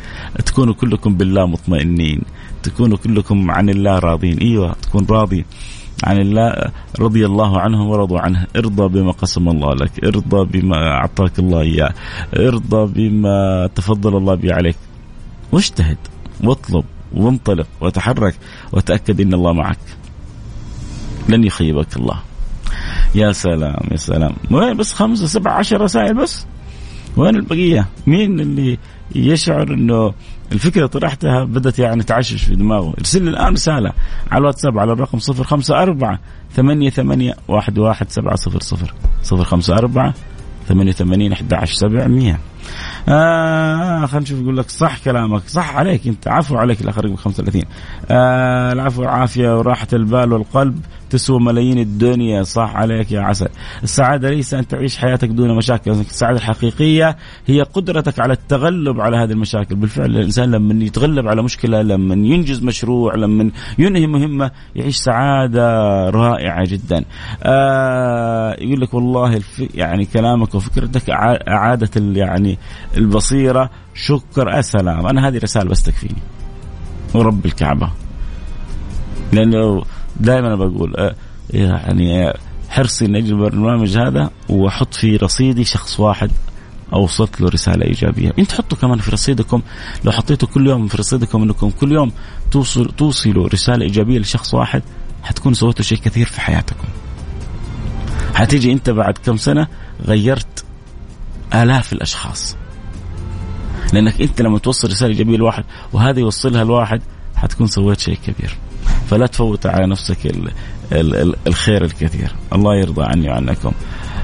تكونوا 0.45 0.73
كلكم 0.73 1.15
بالله 1.15 1.45
مطمئنين. 1.45 2.21
تكونوا 2.63 2.97
كلكم 2.97 3.51
عن 3.51 3.69
الله 3.69 3.99
راضين. 3.99 4.37
إيوه 4.37 4.75
تكون 4.81 5.05
راضي 5.09 5.45
عن 6.03 6.21
الله 6.21 6.71
رضي 6.99 7.25
الله 7.25 7.59
عنهم 7.59 7.87
ورضوا 7.89 8.19
عنه. 8.19 8.47
ارضى 8.55 8.99
بما 8.99 9.11
قسم 9.11 9.49
الله 9.49 9.75
لك. 9.75 10.03
ارضى 10.03 10.59
بما 10.59 10.77
أعطاك 10.77 11.39
الله 11.39 11.61
إياه. 11.61 11.93
ارضى 12.37 12.93
بما 12.93 13.69
تفضل 13.75 14.17
الله 14.17 14.35
به 14.35 14.53
عليك. 14.53 14.75
واجتهد 15.51 15.97
واطلب. 16.43 16.83
وانطلق 17.13 17.67
وتحرك 17.81 18.35
وتأكد 18.71 19.21
إن 19.21 19.33
الله 19.33 19.53
معك. 19.53 19.77
لن 21.29 21.43
يخيبك 21.43 21.97
الله. 21.97 22.19
يا 23.15 23.31
سلام 23.31 23.87
يا 23.91 23.97
سلام. 23.97 24.33
وين 24.51 24.77
بس 24.77 24.93
خمسة 24.93 25.27
سبعة 25.27 25.53
عشر 25.53 25.81
رسائل 25.81 26.13
بس؟ 26.13 26.45
وين 27.17 27.35
البقية؟ 27.35 27.87
مين 28.07 28.39
اللي 28.39 28.77
يشعر 29.15 29.73
إنه 29.73 30.13
الفكرة 30.51 30.85
طرحتها 30.85 31.43
بدأت 31.43 31.79
يعني 31.79 32.03
تعشش 32.03 32.43
في 32.43 32.55
دماغه؟ 32.55 32.93
ارسل 32.99 33.23
لي 33.23 33.29
الآن 33.29 33.53
رسالة 33.53 33.93
على 34.31 34.41
الواتساب 34.41 34.79
على 34.79 34.93
الرقم 34.93 35.17
054 35.17 36.17
ثمانية 36.55 36.89
ثمانية 36.89 37.35
واحد 37.47 37.77
واحد 37.79 38.09
سبعة 38.09 38.35
صفر 38.35 38.59
صفر. 38.59 38.93
صفر 39.23 39.43
خمسة 39.43 39.73
أربعة 39.73 40.13
ثمانية 40.67 40.91
ثمانين 40.91 41.31
أحد 41.31 41.53
عشر 41.53 41.73
سبعمية. 41.73 42.39
آه 43.09 44.05
خلينا 44.05 44.23
نشوف 44.23 44.39
يقول 44.41 44.57
لك 44.57 44.69
صح 44.69 44.97
كلامك. 44.97 45.41
صح 45.47 45.75
عليك 45.75 46.07
أنت. 46.07 46.27
عفو 46.27 46.55
عليك 46.57 46.81
الأخ 46.81 46.99
رقم 46.99 47.15
35 47.15 47.63
آه 48.11 48.71
العفو 48.71 49.01
والعافيه 49.01 49.57
وراحة 49.57 49.87
البال 49.93 50.33
والقلب. 50.33 50.79
تسوى 51.09 51.39
ملايين 51.39 51.79
الدنيا. 51.79 52.43
صح 52.43 52.75
عليك 52.75 53.11
يا 53.11 53.21
عسل. 53.21 53.49
السعادة 53.83 54.29
ليس 54.29 54.53
أن 54.53 54.67
تعيش 54.67 54.97
حياتك 54.97 55.27
دون 55.27 55.57
مشاكل. 55.57 55.91
السعادة 55.91 56.37
الحقيقية 56.37 57.17
هي 57.47 57.61
قدرتك 57.61 58.19
على 58.19 58.33
التغلب 58.33 59.01
على 59.01 59.17
هذه 59.17 59.31
المشاكل. 59.31 59.75
بالفعل 59.75 60.05
الإنسان 60.05 60.51
لما 60.51 60.83
يتغلب 60.83 61.27
على 61.27 61.43
مشكلة 61.43 61.81
لما 61.81 62.13
ينجز 62.13 62.63
مشروع 62.63 63.15
لما 63.15 63.51
ينهي 63.79 64.07
مهمة 64.07 64.51
يعيش 64.75 64.95
سعادة 64.95 65.63
رائعة 66.09 66.65
جدا. 66.65 67.05
آه 67.43 68.55
يقول 68.59 68.81
لك 68.81 68.93
والله 68.93 69.41
يعني 69.73 70.05
كلامك 70.05 70.55
وفكرتك 70.55 71.09
اعاده 71.09 71.89
يعني 72.15 72.52
البصيرة 72.97 73.69
شكر 73.93 74.57
السلام. 74.57 75.07
أنا 75.07 75.27
هذه 75.27 75.37
رساله 75.37 75.69
بس 75.69 75.83
تكفيني. 75.83 76.21
ورب 77.13 77.45
الكعبة. 77.45 77.89
لأنه 79.33 79.83
دائما 80.19 80.55
بقول 80.55 80.95
آه، 80.97 81.15
يعني 81.49 82.33
حرصي 82.69 83.05
ان 83.05 83.15
أجي 83.15 83.31
البرنامج 83.31 83.97
هذا 83.97 84.29
وأحط 84.49 84.93
في 84.93 85.15
رصيدي 85.15 85.63
شخص 85.63 85.99
واحد 85.99 86.31
اوصلت 86.93 87.41
له 87.41 87.49
رسالة 87.49 87.85
إيجابية، 87.85 88.33
انت 88.39 88.51
حطوا 88.51 88.77
كمان 88.77 88.97
في 88.97 89.11
رصيدكم 89.11 89.61
لو 90.05 90.11
حطيتوا 90.11 90.47
كل 90.47 90.67
يوم 90.67 90.87
في 90.87 90.97
رصيدكم 90.97 91.43
إنكم 91.43 91.69
كل 91.69 91.91
يوم 91.91 92.11
توصل 92.51 92.91
توصلوا 92.97 93.47
رسالة 93.47 93.85
إيجابية 93.85 94.19
لشخص 94.19 94.53
واحد 94.53 94.83
حتكونوا 95.23 95.55
سويتوا 95.55 95.85
شيء 95.85 95.97
كثير 95.97 96.25
في 96.25 96.41
حياتكم. 96.41 96.87
حتيجي 98.35 98.71
أنت 98.71 98.89
بعد 98.89 99.17
كم 99.17 99.37
سنة 99.37 99.67
غيرت 100.05 100.62
آلاف 101.53 101.93
الأشخاص. 101.93 102.57
لأنك 103.93 104.21
أنت 104.21 104.41
لما 104.41 104.59
توصل 104.59 104.87
رسالة 104.87 105.11
ايجابيه 105.11 105.37
لواحد 105.37 105.63
وهذا 105.93 106.19
يوصلها 106.19 106.63
لواحد 106.63 107.01
حتكون 107.35 107.67
سويت 107.67 107.99
شيء 107.99 108.17
كبير. 108.27 108.57
فلا 109.09 109.27
تفوت 109.27 109.65
على 109.65 109.87
نفسك 109.87 110.25
ال 110.25 110.51
ال 110.91 111.15
ال 111.15 111.35
الخير 111.47 111.83
الكثير. 111.83 112.35
الله 112.53 112.75
يرضى 112.75 113.03
عني 113.03 113.29
وعنكم. 113.29 113.71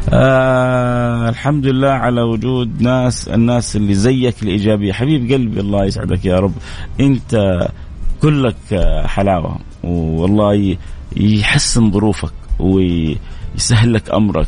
آه 0.10 1.30
الحمد 1.30 1.66
لله 1.66 1.90
على 1.90 2.22
وجود 2.22 2.82
ناس 2.82 3.28
الناس 3.28 3.76
اللي 3.76 3.94
زيك 3.94 4.44
الإيجابية. 4.44 4.94
حبيب 4.94 5.32
قلبي 5.32 5.60
الله 5.60 5.86
يسعدك 5.86 6.26
يا 6.26 6.40
رب. 6.40 6.54
أنت 7.00 7.60
كلك 8.22 8.56
حلاوة 9.06 9.60
والله 9.84 10.78
يحسن 11.18 11.92
ظروفك 11.92 12.34
ويسهل 12.60 13.94
لك 13.94 14.14
أمرك. 14.14 14.48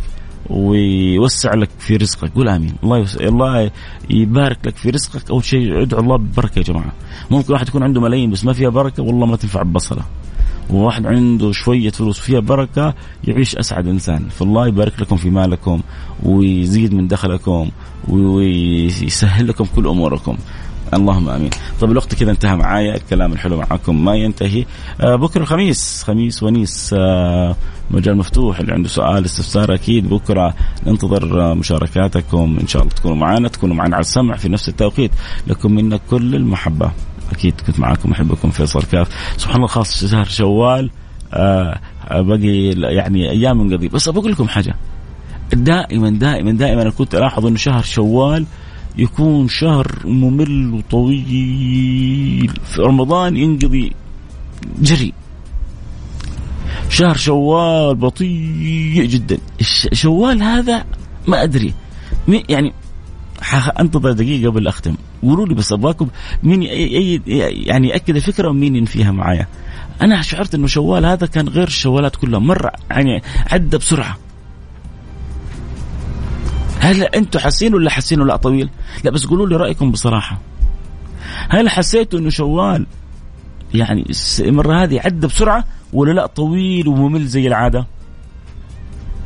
ويوسع 0.52 1.54
لك 1.54 1.70
في 1.80 1.96
رزقك. 1.96 2.32
قول 2.36 2.50
آمين. 2.50 2.76
الله 2.84 2.98
يوسع 2.98 3.24
الله 3.24 3.72
يبارك 4.10 4.58
لك 4.66 4.76
في 4.76 4.90
رزقك. 4.90 5.30
أول 5.30 5.46
شيء 5.46 5.82
ادعو 5.82 6.00
الله 6.02 6.18
بالبركه 6.18 6.60
يا 6.60 6.64
جماعة. 6.64 6.94
ممكن 7.32 7.54
واحد 7.54 7.68
يكون 7.68 7.84
عنده 7.84 8.02
ملايين 8.02 8.32
بس 8.32 8.46
ما 8.46 8.54
فيها 8.54 8.70
بركة 8.70 9.04
والله 9.04 9.26
ما 9.26 9.36
تنفع 9.36 9.64
ببصلة. 9.64 10.02
وواحد 10.70 11.06
عنده 11.06 11.52
شوية 11.52 11.90
فلوس 11.90 12.20
فيها 12.20 12.40
بركة 12.40 12.94
يعيش 13.24 13.56
أسعد 13.56 13.88
إنسان. 13.88 14.30
فالله 14.30 14.68
يبارك 14.68 15.02
لكم 15.02 15.16
في 15.16 15.30
مالكم 15.30 15.82
ويزيد 16.24 16.94
من 16.94 17.08
دخلكم 17.08 17.70
ويسهل 18.08 19.48
لكم 19.48 19.66
كل 19.76 19.88
أموركم. 19.88 20.38
اللهم 20.94 21.30
آمين. 21.30 21.50
طيب 21.82 21.92
الوقت 21.92 22.16
كذا 22.16 22.32
انتهى 22.32 22.56
معايا. 22.56 22.96
الكلام 22.96 23.34
الحلو 23.34 23.58
معكم 23.58 24.06
ما 24.06 24.16
ينتهي. 24.16 24.66
آه 25.02 25.16
بكرة 25.16 25.42
الخميس 25.42 26.04
خميس 26.04 26.44
ونيس 26.44 26.96
آه 26.98 27.56
مجال 27.92 28.18
مفتوح. 28.18 28.60
اللي 28.60 28.74
عنده 28.74 28.90
سؤال 28.90 29.26
استفسار 29.26 29.74
أكيد 29.74 30.10
بكرة. 30.10 30.54
ننتظر 30.88 31.52
آه 31.52 31.54
مشاركاتكم. 31.54 32.58
إن 32.62 32.68
شاء 32.68 32.82
الله 32.82 32.94
تكونوا 32.94 33.18
معنا 33.18 33.48
تكونوا 33.48 33.76
معنا 33.76 33.96
على 33.96 34.02
السمع 34.02 34.36
في 34.36 34.50
نفس 34.50 34.70
التوقيت. 34.70 35.12
لكم 35.48 35.72
منا 35.72 36.00
كل 36.10 36.36
المحبة. 36.36 36.92
أكيد 37.32 37.62
كنت 37.68 37.80
معاكم 37.80 38.12
أحبكم 38.12 38.50
فيصل 38.50 38.84
كاف. 38.84 39.08
سبحان 39.38 39.56
الله 39.56 39.68
خاص 39.68 40.06
شهر 40.06 40.26
شوال. 40.26 40.90
آه 41.34 41.80
باقي 42.12 42.72
يعني 42.96 43.30
أيام 43.30 43.58
من 43.58 43.74
قبل 43.74 43.88
بس 43.88 44.08
أبغى 44.08 44.32
لكم 44.32 44.48
حاجة. 44.48 44.76
دائما 45.54 46.10
دائما 46.10 46.52
دائما 46.52 46.82
أنا 46.82 46.90
كنت 46.90 47.16
ألاحظ 47.16 47.46
إنه 47.46 47.58
شهر 47.58 47.84
شوال 47.84 48.46
يكون 48.98 49.48
شهر 49.48 49.88
ممل 50.06 50.74
وطويل. 50.74 52.52
في 52.66 52.82
رمضان 52.82 53.38
ينقضي 53.38 53.94
جري 54.80 55.14
شهر 56.90 57.16
شوال 57.18 57.96
بطيء 57.96 59.06
جدا. 59.06 59.38
شوال 59.94 60.44
هذا 60.44 60.86
ما 61.28 61.44
أدري. 61.44 61.74
يعني 62.50 62.74
انتظر 63.80 64.12
دقيقة 64.12 64.50
قبل 64.50 64.68
أختم. 64.68 64.96
قولوا 65.24 65.46
لي 65.48 65.54
بس 65.54 65.72
أبغاكم 65.72 66.08
مين 66.44 66.64
يعني 66.64 67.88
يأكد 67.88 68.16
الفكرة 68.16 68.50
ومين 68.50 68.76
ينفيها 68.76 69.12
معايا. 69.12 69.48
أنا 70.02 70.22
شعرت 70.22 70.56
إنه 70.56 70.68
شوال 70.68 71.06
هذا 71.06 71.26
كان 71.26 71.50
غير 71.50 71.68
الشوالات 71.68 72.16
كلها. 72.16 72.40
مرة 72.40 72.72
يعني 72.90 73.22
عدى 73.52 73.78
بسرعة. 73.78 74.18
هل 76.82 77.04
أنتم 77.04 77.40
حاسين 77.40 77.74
ولا 77.74 77.90
حاسين؟ 77.90 78.28
لا 78.28 78.36
طويل؟ 78.36 78.70
لا 79.04 79.12
بس 79.12 79.26
قولوا 79.26 79.48
لي 79.48 79.56
رأيكم 79.56 79.92
بصراحة. 79.92 80.40
هل 81.50 81.70
حسيتوا 81.70 82.20
إنه 82.20 82.30
شوال؟ 82.30 82.86
يعني 83.74 84.12
المرة 84.40 84.84
هذه 84.84 85.00
عدى 85.00 85.28
بسرعة 85.28 85.64
ولا 85.94 86.12
لا؟ 86.12 86.26
طويل 86.26 86.88
وممل 86.88 87.26
زي 87.28 87.48
العادة؟ 87.48 87.88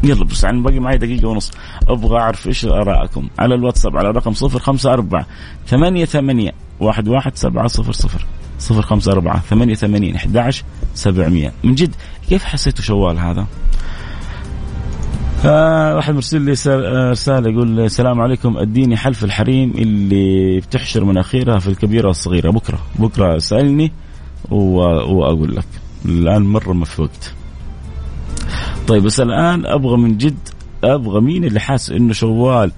يلا 0.04 0.26
بس 0.26 0.44
يعني 0.44 0.62
باقي 0.62 0.80
معي 0.80 0.98
دقيقة 0.98 1.28
ونص. 1.28 1.52
أبغى 1.88 2.20
أعرف 2.20 2.48
إيش 2.48 2.66
آراءكم 2.66 3.30
على 3.40 3.56
الواتساب 3.56 3.98
على 3.98 4.12
رقم 4.12 4.34
صفر 4.34 4.60
خمسة 4.60 4.94
أربعة 4.94 5.26
ثمانية 5.68 6.06
ثمانية 6.06 6.52
واحد 6.80 7.08
واحد 7.08 7.36
سبعة 7.36 7.68
صفر 7.68 7.92
صفر. 7.92 8.26
صفر 8.60 8.82
خمسة 8.82 9.12
أربعة 9.12 9.40
ثمانية 9.40 10.16
أحد 10.16 10.54
سبعمية. 10.94 11.54
من 11.64 11.76
جد 11.76 11.96
كيف 12.30 12.44
حسيتوا 12.44 12.84
شوال 12.84 13.20
هذا؟ 13.20 13.46
آه 15.46 15.96
واحد 15.96 16.14
مرسل 16.14 16.42
لي 16.42 16.56
آه، 16.68 17.12
رسالة 17.12 17.52
يقول 17.52 17.80
السلام 17.80 18.22
عليكم. 18.22 18.58
أديني 18.58 18.98
حلف 18.98 19.24
الحريم 19.24 19.72
اللي 19.72 20.60
بتحشر 20.60 21.04
مناخيرها 21.04 21.60
في 21.60 21.68
الكبيرة 21.68 22.08
والصغيرة. 22.08 22.52
بكرة 22.52 22.80
بكرة 23.00 23.38
سألني 23.38 23.92
وأقول 24.52 25.56
لك. 25.56 25.66
الآن 26.06 26.42
مرة 26.42 26.74
ما 26.74 26.86
في 26.86 27.02
وقت 27.02 27.34
طيب 28.88 29.04
بس 29.04 29.20
الآن 29.20 29.66
أبغى 29.66 29.98
من 29.98 30.18
جد 30.18 30.38
أبغى 30.84 31.22
مين 31.22 31.44
اللي 31.44 31.60
حاس 31.60 31.92
إنه 31.92 32.14
شوال؟ 32.14 32.72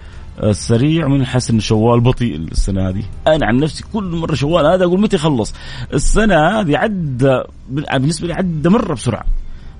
سريع 0.52 1.08
من 1.08 1.26
حاسس 1.26 1.50
إنه 1.50 1.60
شوال 1.60 2.00
بطيء 2.00 2.36
السنة 2.36 2.90
هذه؟ 2.90 3.04
أنا 3.28 3.46
عن 3.46 3.58
نفسي 3.58 3.84
كل 3.94 4.04
مرة 4.04 4.36
شوال 4.36 4.66
هذا 4.66 4.84
أقول 4.84 5.02
متى 5.02 5.16
يخلص؟ 5.16 5.54
السنة 5.94 6.36
هذه 6.36 6.78
عدى 6.78 7.42
بالنسبة 7.70 8.28
لي 8.28 8.34
عدى 8.34 8.70
مرة 8.70 8.94
بسرعة. 8.94 9.26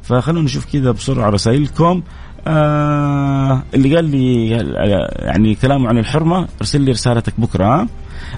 فخلونا 0.04 0.46
نشوف 0.46 0.74
كذا 0.74 0.92
بسرعة 0.92 1.30
رسائلكم. 1.30 2.02
آه 2.48 3.64
اللي 3.74 3.96
قال 3.96 4.06
لي 4.06 4.50
يعني 5.26 5.56
كلامه 5.56 5.90
عن 5.90 5.98
الحرمة 5.98 6.48
ارسل 6.62 6.82
لي 6.82 6.92
رسالتك 6.92 7.34
بكرة 7.38 7.88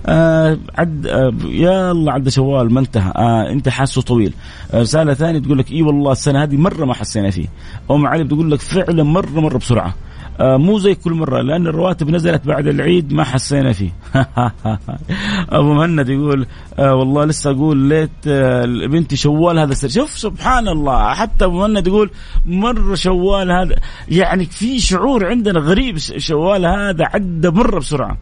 آه. 0.05 0.57
عد 0.77 1.07
آه 1.07 1.33
يلا 1.45 2.11
عد 2.11 2.29
شوال 2.29 2.73
ما 2.73 2.79
انتهى. 2.79 3.11
آه 3.15 3.49
انت 3.51 3.69
حاسه 3.69 4.01
طويل. 4.01 4.33
آه 4.73 4.81
رسالة 4.81 5.13
ثانية 5.13 5.39
تقول 5.39 5.57
لك 5.57 5.71
إي 5.71 5.81
والله 5.81 6.11
السنة 6.11 6.43
هذه 6.43 6.57
مرة 6.57 6.85
ما 6.85 6.93
حسينا 6.93 7.29
فيه. 7.29 7.47
أم 7.91 8.07
علي 8.07 8.23
بتقول 8.23 8.51
لك 8.51 8.59
فعلا 8.61 9.03
مرة 9.03 9.39
مرة 9.39 9.57
بسرعة. 9.57 9.87
آه 9.87 9.93
مو 10.41 10.79
زي 10.79 10.95
كل 10.95 11.13
مرة 11.13 11.41
لأن 11.41 11.67
الرواتب 11.67 12.09
نزلت 12.09 12.47
بعد 12.47 12.67
العيد 12.67 13.13
ما 13.13 13.23
حسينا 13.23 13.73
فيه. 13.73 13.91
أبو 15.49 15.73
مهند 15.73 16.09
يقول 16.09 16.45
آه 16.79 16.95
والله 16.95 17.25
لسه 17.25 17.51
أقول 17.51 17.77
ليت 17.77 18.09
آه 18.27 18.65
بنتي 18.65 19.15
شوال 19.15 19.59
هذا 19.59 19.73
سر 19.73 19.87
شوف 19.87 20.17
سبحان 20.17 20.67
الله. 20.67 21.13
حتى 21.13 21.45
أبو 21.45 21.57
مهند 21.57 21.87
يقول 21.87 22.11
مرة 22.45 22.95
شوال 22.95 23.51
هذا. 23.51 23.75
يعني 24.07 24.45
في 24.45 24.79
شعور 24.79 25.25
عندنا 25.25 25.59
غريب 25.59 25.97
شوال 25.97 26.65
هذا 26.65 27.05
عدى 27.05 27.49
مرة 27.49 27.79
بسرعة. 27.79 28.17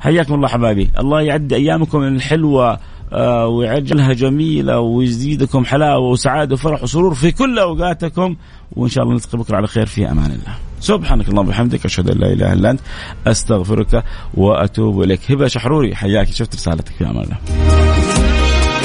حياكم 0.00 0.34
الله 0.34 0.48
حبايبي. 0.48 0.90
الله 0.98 1.20
يعدي 1.20 1.54
أيامكم 1.54 2.02
الحلوة 2.02 2.78
آه 3.12 3.46
ويعجلها 3.46 4.12
جميلة 4.12 4.80
ويزيدكم 4.80 5.64
حلاوة 5.64 6.08
وسعادة 6.08 6.54
وفرح 6.54 6.82
وسرور 6.82 7.14
في 7.14 7.32
كل 7.32 7.58
أوقاتكم. 7.58 8.36
وإن 8.72 8.88
شاء 8.88 9.04
الله 9.04 9.14
نلتقي 9.14 9.38
بكرة 9.38 9.56
على 9.56 9.66
خير 9.66 9.86
في 9.86 10.10
أمان 10.10 10.30
الله. 10.30 10.66
سبحانك 10.86 11.28
اللهم 11.28 11.46
وبحمدك 11.46 11.84
أشهد 11.84 12.10
أن 12.10 12.18
لا 12.18 12.32
إله 12.32 12.52
إلا 12.52 12.70
أنت 12.70 12.80
أستغفرك 13.26 14.04
وأتوب 14.34 15.02
إليك. 15.02 15.30
هبة 15.30 15.46
شحروري 15.46 15.94
حياك. 15.94 16.28
شفت 16.28 16.54
رسالتك 16.54 17.02
أمان 17.02 17.24
الله. 17.24 17.85